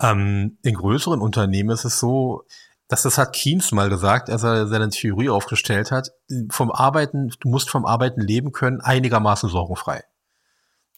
[0.00, 2.44] Ähm, in größeren Unternehmen ist es so,
[2.88, 6.10] dass das hat Keynes mal gesagt, als er seine Theorie aufgestellt hat,
[6.50, 10.04] vom Arbeiten, du musst vom Arbeiten leben können, einigermaßen sorgenfrei.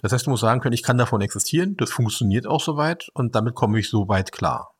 [0.02, 3.34] Das heißt, du musst sagen können, ich kann davon existieren, das funktioniert auch soweit und
[3.34, 4.74] damit komme ich so weit klar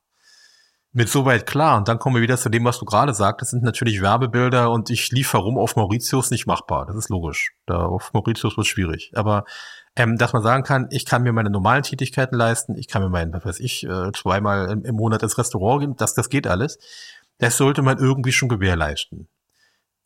[0.93, 1.77] mit soweit klar.
[1.77, 3.43] Und dann kommen wir wieder zu dem, was du gerade sagst.
[3.43, 6.87] Das sind natürlich Werbebilder und ich lief herum auf Mauritius nicht machbar.
[6.87, 7.53] Das ist logisch.
[7.67, 9.13] Da auf Mauritius wird schwierig.
[9.15, 9.45] Aber
[9.97, 13.09] ähm, dass man sagen kann, ich kann mir meine normalen Tätigkeiten leisten, ich kann mir
[13.09, 16.47] meinen, was weiß ich, äh, zweimal im, im Monat ins Restaurant gehen, das, das geht
[16.47, 16.79] alles.
[17.39, 19.29] Das sollte man irgendwie schon gewährleisten.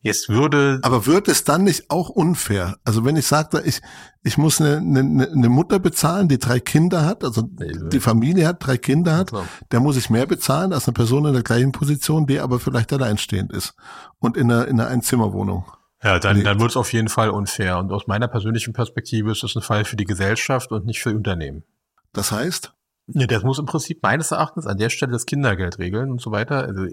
[0.03, 0.79] Jetzt würde.
[0.81, 2.77] Aber wird es dann nicht auch unfair?
[2.83, 3.81] Also wenn ich sage, ich,
[4.21, 8.57] ich muss eine, eine, eine Mutter bezahlen, die drei Kinder hat, also die Familie hat,
[8.59, 9.45] drei Kinder hat, ja.
[9.71, 12.91] der muss ich mehr bezahlen als eine Person in der gleichen Position, die aber vielleicht
[12.91, 13.75] alleinstehend ist
[14.19, 15.65] und in einer, in einer Einzimmerwohnung.
[16.03, 17.77] Ja, dann, dann wird es auf jeden Fall unfair.
[17.77, 21.15] Und aus meiner persönlichen Perspektive ist es ein Fall für die Gesellschaft und nicht für
[21.15, 21.63] Unternehmen.
[22.11, 22.73] Das heißt?
[23.07, 26.31] Ja, das muss im Prinzip meines Erachtens an der Stelle das Kindergeld regeln und so
[26.31, 26.67] weiter.
[26.67, 26.87] Also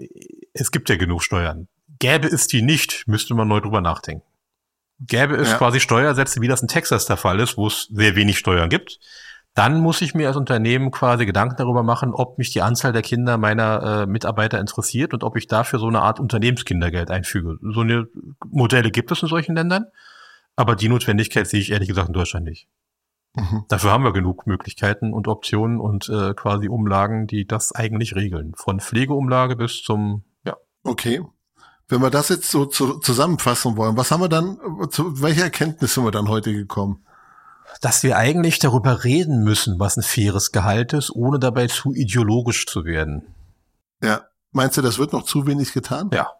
[0.53, 1.67] es gibt ja genug Steuern.
[2.01, 4.25] Gäbe es die nicht, müsste man neu drüber nachdenken.
[4.99, 5.57] Gäbe es ja.
[5.57, 8.99] quasi Steuersätze, wie das in Texas der Fall ist, wo es sehr wenig Steuern gibt,
[9.53, 13.03] dann muss ich mir als Unternehmen quasi Gedanken darüber machen, ob mich die Anzahl der
[13.03, 17.57] Kinder meiner äh, Mitarbeiter interessiert und ob ich dafür so eine Art Unternehmenskindergeld einfüge.
[17.61, 18.07] So eine
[18.49, 19.85] Modelle gibt es in solchen Ländern,
[20.55, 22.67] aber die Notwendigkeit sehe ich ehrlich gesagt in Deutschland nicht.
[23.35, 23.65] Mhm.
[23.67, 28.53] Dafür haben wir genug Möglichkeiten und Optionen und äh, quasi Umlagen, die das eigentlich regeln.
[28.55, 30.57] Von Pflegeumlage bis zum, ja.
[30.83, 31.21] Okay.
[31.91, 34.57] Wenn wir das jetzt so zu, zusammenfassen wollen, was haben wir dann,
[34.89, 37.05] zu welcher Erkenntnis sind wir dann heute gekommen?
[37.81, 42.65] Dass wir eigentlich darüber reden müssen, was ein faires Gehalt ist, ohne dabei zu ideologisch
[42.65, 43.35] zu werden.
[44.01, 44.21] Ja.
[44.51, 46.09] Meinst du, das wird noch zu wenig getan?
[46.13, 46.31] Ja.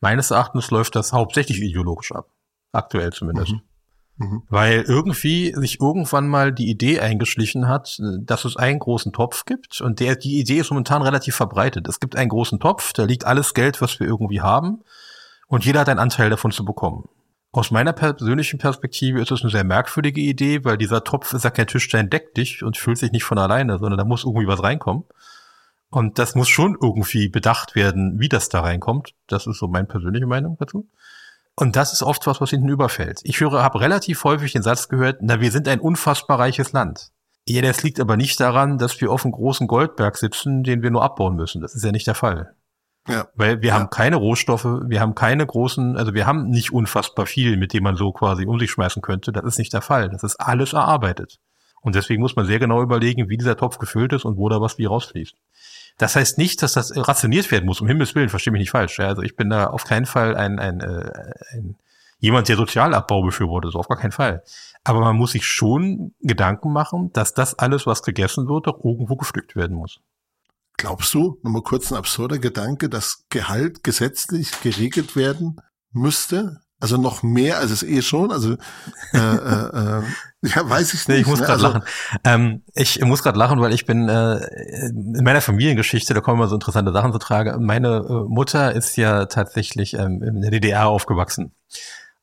[0.00, 2.28] Meines Erachtens läuft das hauptsächlich ideologisch ab.
[2.72, 3.52] Aktuell zumindest.
[3.52, 3.62] Mhm.
[4.18, 4.42] Mhm.
[4.48, 9.80] Weil irgendwie sich irgendwann mal die Idee eingeschlichen hat, dass es einen großen Topf gibt
[9.80, 11.88] und der, die Idee ist momentan relativ verbreitet.
[11.88, 14.82] Es gibt einen großen Topf, da liegt alles Geld, was wir irgendwie haben
[15.46, 17.08] und jeder hat einen Anteil davon zu bekommen.
[17.50, 21.50] Aus meiner persönlichen Perspektive ist es eine sehr merkwürdige Idee, weil dieser Topf ist ja
[21.50, 24.62] kein Tischstein deck dich und füllt sich nicht von alleine, sondern da muss irgendwie was
[24.62, 25.04] reinkommen.
[25.90, 29.14] Und das muss schon irgendwie bedacht werden, wie das da reinkommt.
[29.26, 30.86] Das ist so meine persönliche Meinung dazu.
[31.58, 33.18] Und das ist oft was, was hinten überfällt.
[33.24, 37.10] Ich höre, habe relativ häufig den Satz gehört, na, wir sind ein unfassbar reiches Land.
[37.48, 40.92] Ja, das liegt aber nicht daran, dass wir auf einem großen Goldberg sitzen, den wir
[40.92, 41.60] nur abbauen müssen.
[41.60, 42.54] Das ist ja nicht der Fall.
[43.08, 43.26] Ja.
[43.34, 43.74] Weil wir ja.
[43.74, 47.82] haben keine Rohstoffe, wir haben keine großen, also wir haben nicht unfassbar viel, mit dem
[47.82, 49.32] man so quasi um sich schmeißen könnte.
[49.32, 50.10] Das ist nicht der Fall.
[50.10, 51.40] Das ist alles erarbeitet.
[51.80, 54.60] Und deswegen muss man sehr genau überlegen, wie dieser Topf gefüllt ist und wo da
[54.60, 55.34] was wie rausfließt.
[55.98, 58.98] Das heißt nicht, dass das rationiert werden muss, um Himmels Willen, verstehe mich nicht falsch.
[58.98, 59.08] Ja?
[59.08, 61.76] Also ich bin da auf keinen Fall ein, ein, äh, ein
[62.20, 64.42] jemand, der Sozialabbau befürwortet, so auf gar keinen Fall.
[64.84, 69.16] Aber man muss sich schon Gedanken machen, dass das alles, was gegessen wird, doch irgendwo
[69.16, 70.00] gepflückt werden muss.
[70.76, 75.60] Glaubst du, nochmal kurz ein absurder Gedanke, dass Gehalt gesetzlich geregelt werden
[75.92, 76.60] müsste?
[76.80, 78.30] Also noch mehr als es eh schon.
[78.30, 78.52] Also
[79.12, 80.02] äh, äh, äh,
[80.42, 81.08] ja, weiß ich nicht.
[81.08, 81.46] Nee, ich muss ne?
[81.46, 81.82] gerade also, lachen.
[82.24, 84.36] Ähm, ich muss gerade lachen, weil ich bin äh,
[84.90, 87.64] in meiner Familiengeschichte, da kommen immer so interessante Sachen zu tragen.
[87.64, 91.52] Meine äh, Mutter ist ja tatsächlich ähm, in der DDR aufgewachsen.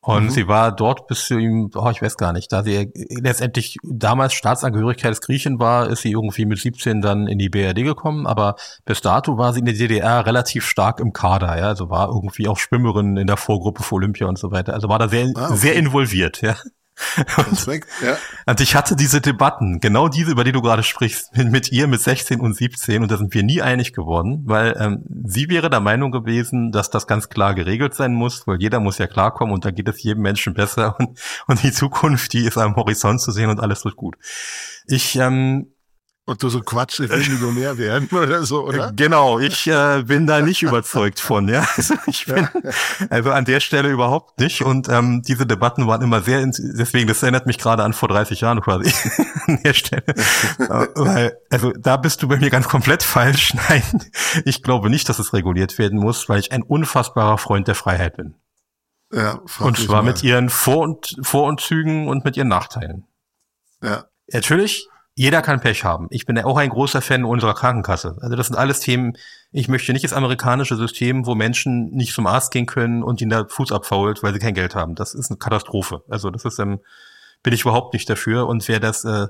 [0.05, 0.29] Und mhm.
[0.29, 4.33] sie war dort bis zu ihm, oh, ich weiß gar nicht, da sie letztendlich damals
[4.33, 8.55] Staatsangehörigkeit des Griechen war, ist sie irgendwie mit 17 dann in die BRD gekommen, aber
[8.85, 12.47] bis dato war sie in der DDR relativ stark im Kader, ja, also war irgendwie
[12.47, 15.45] auch Schwimmerin in der Vorgruppe für Olympia und so weiter, also war da sehr, ah,
[15.45, 15.55] okay.
[15.55, 16.55] sehr involviert, ja.
[17.37, 18.17] Respekt, ja.
[18.45, 21.87] Und ich hatte diese Debatten, genau diese, über die du gerade sprichst, mit, mit, ihr
[21.87, 25.69] mit 16 und 17 und da sind wir nie einig geworden, weil ähm, sie wäre
[25.69, 29.53] der Meinung gewesen, dass das ganz klar geregelt sein muss, weil jeder muss ja klarkommen
[29.53, 33.19] und da geht es jedem Menschen besser und, und die Zukunft, die ist am Horizont
[33.19, 34.15] zu sehen und alles wird gut.
[34.87, 35.74] Ich ähm,
[36.27, 38.91] und du so Quatsch, ich will Millionär werden oder so, oder?
[38.95, 41.65] Genau, ich äh, bin da nicht überzeugt von, ja.
[41.77, 42.47] Also ich bin
[43.09, 44.63] also an der Stelle überhaupt nicht.
[44.63, 48.41] Und ähm, diese Debatten waren immer sehr, deswegen, das erinnert mich gerade an vor 30
[48.41, 48.91] Jahren quasi
[49.47, 50.03] an der Stelle.
[50.95, 53.53] weil, also da bist du bei mir ganz komplett falsch.
[53.69, 53.83] Nein,
[54.45, 58.17] ich glaube nicht, dass es reguliert werden muss, weil ich ein unfassbarer Freund der Freiheit
[58.17, 58.35] bin.
[59.11, 63.05] Ja, und zwar mit ihren Vor- und Vorunzügen und mit ihren Nachteilen.
[63.83, 64.05] Ja.
[64.31, 66.07] Natürlich jeder kann Pech haben.
[66.11, 68.17] Ich bin ja auch ein großer Fan unserer Krankenkasse.
[68.19, 69.13] Also das sind alles Themen,
[69.53, 73.29] ich möchte nicht das amerikanische System, wo Menschen nicht zum Arzt gehen können und ihnen
[73.29, 74.93] der Fuß abfault, weil sie kein Geld haben.
[74.93, 76.03] Das ist eine Katastrophe.
[76.09, 76.81] Also das ist, ähm,
[77.43, 78.45] bin ich überhaupt nicht dafür.
[78.47, 79.27] Und wer das, äh,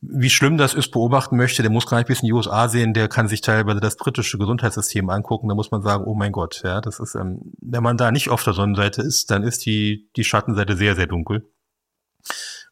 [0.00, 2.94] wie schlimm das ist, beobachten möchte, der muss gar nicht bis in die USA sehen,
[2.94, 5.48] der kann sich teilweise das britische Gesundheitssystem angucken.
[5.48, 8.30] Da muss man sagen, oh mein Gott, ja, das ist, ähm, wenn man da nicht
[8.30, 11.50] auf der Sonnenseite ist, dann ist die, die Schattenseite sehr, sehr dunkel.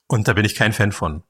[0.07, 1.22] Und da bin ich kein Fan von.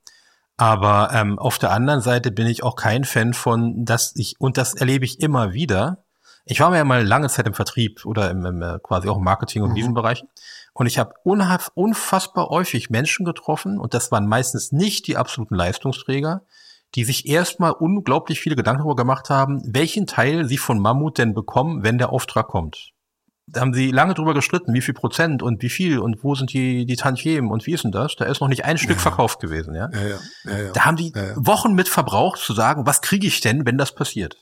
[0.61, 4.59] Aber ähm, auf der anderen Seite bin ich auch kein Fan von, dass ich, und
[4.59, 6.05] das erlebe ich immer wieder.
[6.45, 9.17] Ich war mir ja mal lange Zeit im Vertrieb oder im, im äh, quasi auch
[9.17, 9.77] im Marketing und mhm.
[9.77, 10.29] diesen Bereichen.
[10.75, 16.43] Und ich habe unfassbar häufig Menschen getroffen, und das waren meistens nicht die absoluten Leistungsträger,
[16.95, 21.33] die sich erstmal unglaublich viele Gedanken darüber gemacht haben, welchen Teil sie von Mammut denn
[21.33, 22.93] bekommen, wenn der Auftrag kommt
[23.53, 26.53] da haben sie lange drüber gestritten, wie viel Prozent und wie viel und wo sind
[26.53, 28.17] die, die Tantiemen und wie ist denn das?
[28.17, 29.03] Da ist noch nicht ein Stück ja.
[29.03, 29.91] verkauft gewesen, ja?
[29.93, 30.59] Ja, ja.
[30.59, 30.73] ja.
[30.73, 34.37] Da haben die Wochen mit verbraucht zu sagen, was kriege ich denn, wenn das passiert?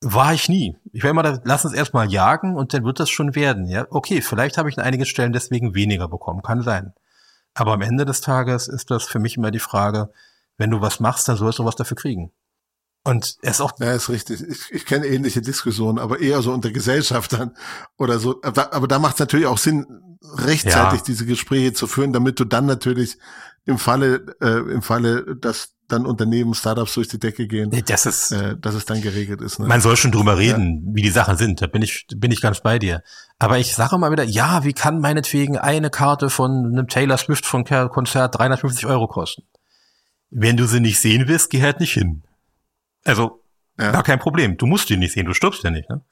[0.00, 0.76] War ich nie.
[0.92, 3.86] Ich will immer, da, lass uns erstmal jagen und dann wird das schon werden, ja?
[3.90, 6.92] Okay, vielleicht habe ich an einigen Stellen deswegen weniger bekommen, kann sein.
[7.54, 10.10] Aber am Ende des Tages ist das für mich immer die Frage,
[10.56, 12.32] wenn du was machst, dann sollst du was dafür kriegen.
[13.04, 13.72] Und er ist auch.
[13.80, 14.42] Ja, ist richtig.
[14.42, 17.52] Ich, ich kenne ähnliche Diskussionen, aber eher so unter Gesellschaftern
[17.98, 18.40] oder so.
[18.42, 19.86] Aber, aber da macht es natürlich auch Sinn,
[20.22, 21.04] rechtzeitig ja.
[21.06, 23.18] diese Gespräche zu führen, damit du dann natürlich
[23.66, 28.32] im Falle, äh, im Falle, dass dann Unternehmen, Startups durch die Decke gehen, das ist,
[28.32, 29.58] äh, dass es dann geregelt ist.
[29.58, 29.66] Ne?
[29.66, 30.94] Man soll schon drüber reden, ja.
[30.94, 31.60] wie die Sachen sind.
[31.60, 33.02] Da bin ich, bin ich ganz bei dir.
[33.38, 37.44] Aber ich sage mal wieder, ja, wie kann meinetwegen eine Karte von einem Taylor Swift
[37.44, 39.42] von Konzert 350 Euro kosten?
[40.34, 42.24] wenn du sie nicht sehen willst, geh halt nicht hin.
[43.04, 43.42] Also,
[43.78, 43.90] ja.
[43.92, 44.56] gar kein Problem.
[44.56, 45.88] Du musst die nicht sehen, du stirbst ja nicht.
[45.88, 46.02] Ne?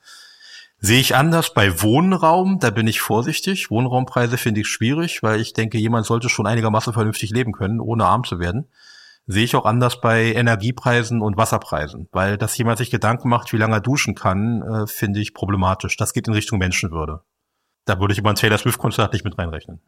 [0.78, 3.70] Sehe ich anders bei Wohnraum, da bin ich vorsichtig.
[3.70, 8.04] Wohnraumpreise finde ich schwierig, weil ich denke, jemand sollte schon einigermaßen vernünftig leben können, ohne
[8.04, 8.66] arm zu werden.
[9.28, 13.58] Sehe ich auch anders bei Energiepreisen und Wasserpreisen, weil dass jemand sich Gedanken macht, wie
[13.58, 15.96] lange er duschen kann, äh, finde ich problematisch.
[15.96, 17.20] Das geht in Richtung Menschenwürde.
[17.84, 19.80] Da würde ich über ein Taylor Swift-Konzert nicht mit reinrechnen.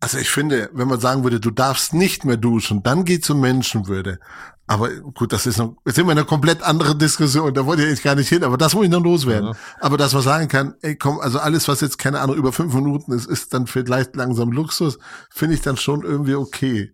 [0.00, 3.40] Also ich finde, wenn man sagen würde, du darfst nicht mehr duschen, dann geht's um
[3.40, 4.20] Menschenwürde.
[4.66, 7.84] Aber gut, das ist noch, jetzt sind wir in einer komplett anderen Diskussion, da wollte
[7.84, 9.50] ich jetzt gar nicht hin, aber das muss ich noch loswerden.
[9.50, 9.58] Ja.
[9.80, 12.74] Aber dass man sagen kann, ey komm, also alles, was jetzt keine Ahnung über fünf
[12.74, 14.98] Minuten ist, ist dann vielleicht langsam Luxus,
[15.30, 16.92] finde ich dann schon irgendwie okay.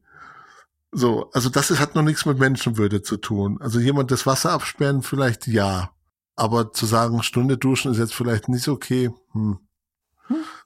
[0.92, 3.56] So, also das ist, hat noch nichts mit Menschenwürde zu tun.
[3.60, 5.90] Also jemand das Wasser absperren, vielleicht ja.
[6.36, 9.58] Aber zu sagen, Stunde duschen ist jetzt vielleicht nicht okay, hm.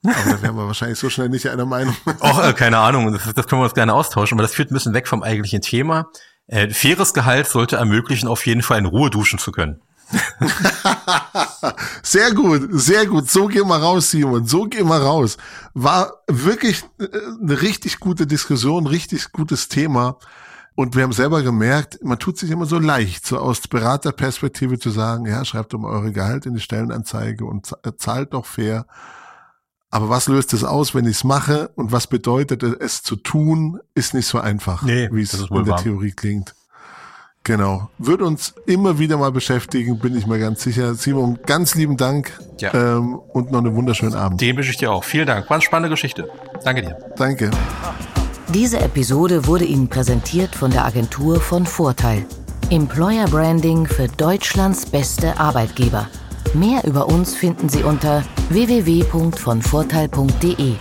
[0.04, 1.96] Aber da wären wir wahrscheinlich so schnell nicht einer Meinung.
[2.20, 4.74] Och, äh, keine Ahnung, das, das, können wir uns gerne austauschen, aber das führt ein
[4.74, 6.08] bisschen weg vom eigentlichen Thema.
[6.46, 9.80] Äh, faires Gehalt sollte ermöglichen, auf jeden Fall in Ruhe duschen zu können.
[12.02, 13.28] sehr gut, sehr gut.
[13.28, 14.46] So geh mal raus, Simon.
[14.46, 15.36] So geh mal raus.
[15.74, 17.08] War wirklich äh,
[17.42, 20.18] eine richtig gute Diskussion, richtig gutes Thema.
[20.76, 24.90] Und wir haben selber gemerkt, man tut sich immer so leicht, so aus Beraterperspektive zu
[24.90, 28.86] sagen, ja, schreibt um eure Gehalt in die Stellenanzeige und zahlt doch fair.
[29.96, 31.70] Aber was löst es aus, wenn ich es mache?
[31.74, 35.76] Und was bedeutet es zu tun, ist nicht so einfach, nee, wie es in der
[35.76, 36.54] Theorie klingt.
[37.44, 37.88] Genau.
[37.96, 40.94] Wird uns immer wieder mal beschäftigen, bin ich mir ganz sicher.
[40.96, 42.74] Simon, ganz lieben Dank ja.
[42.74, 44.38] ähm, und noch einen wunderschönen Abend.
[44.42, 45.02] Den wünsche ich dir auch.
[45.02, 45.48] Vielen Dank.
[45.48, 46.28] War eine spannende Geschichte.
[46.62, 46.98] Danke dir.
[47.16, 47.50] Danke.
[48.52, 52.26] Diese Episode wurde Ihnen präsentiert von der Agentur von Vorteil.
[52.68, 56.06] Employer Branding für Deutschlands beste Arbeitgeber.
[56.54, 60.76] Mehr über uns finden Sie unter www.vonvorteil.de.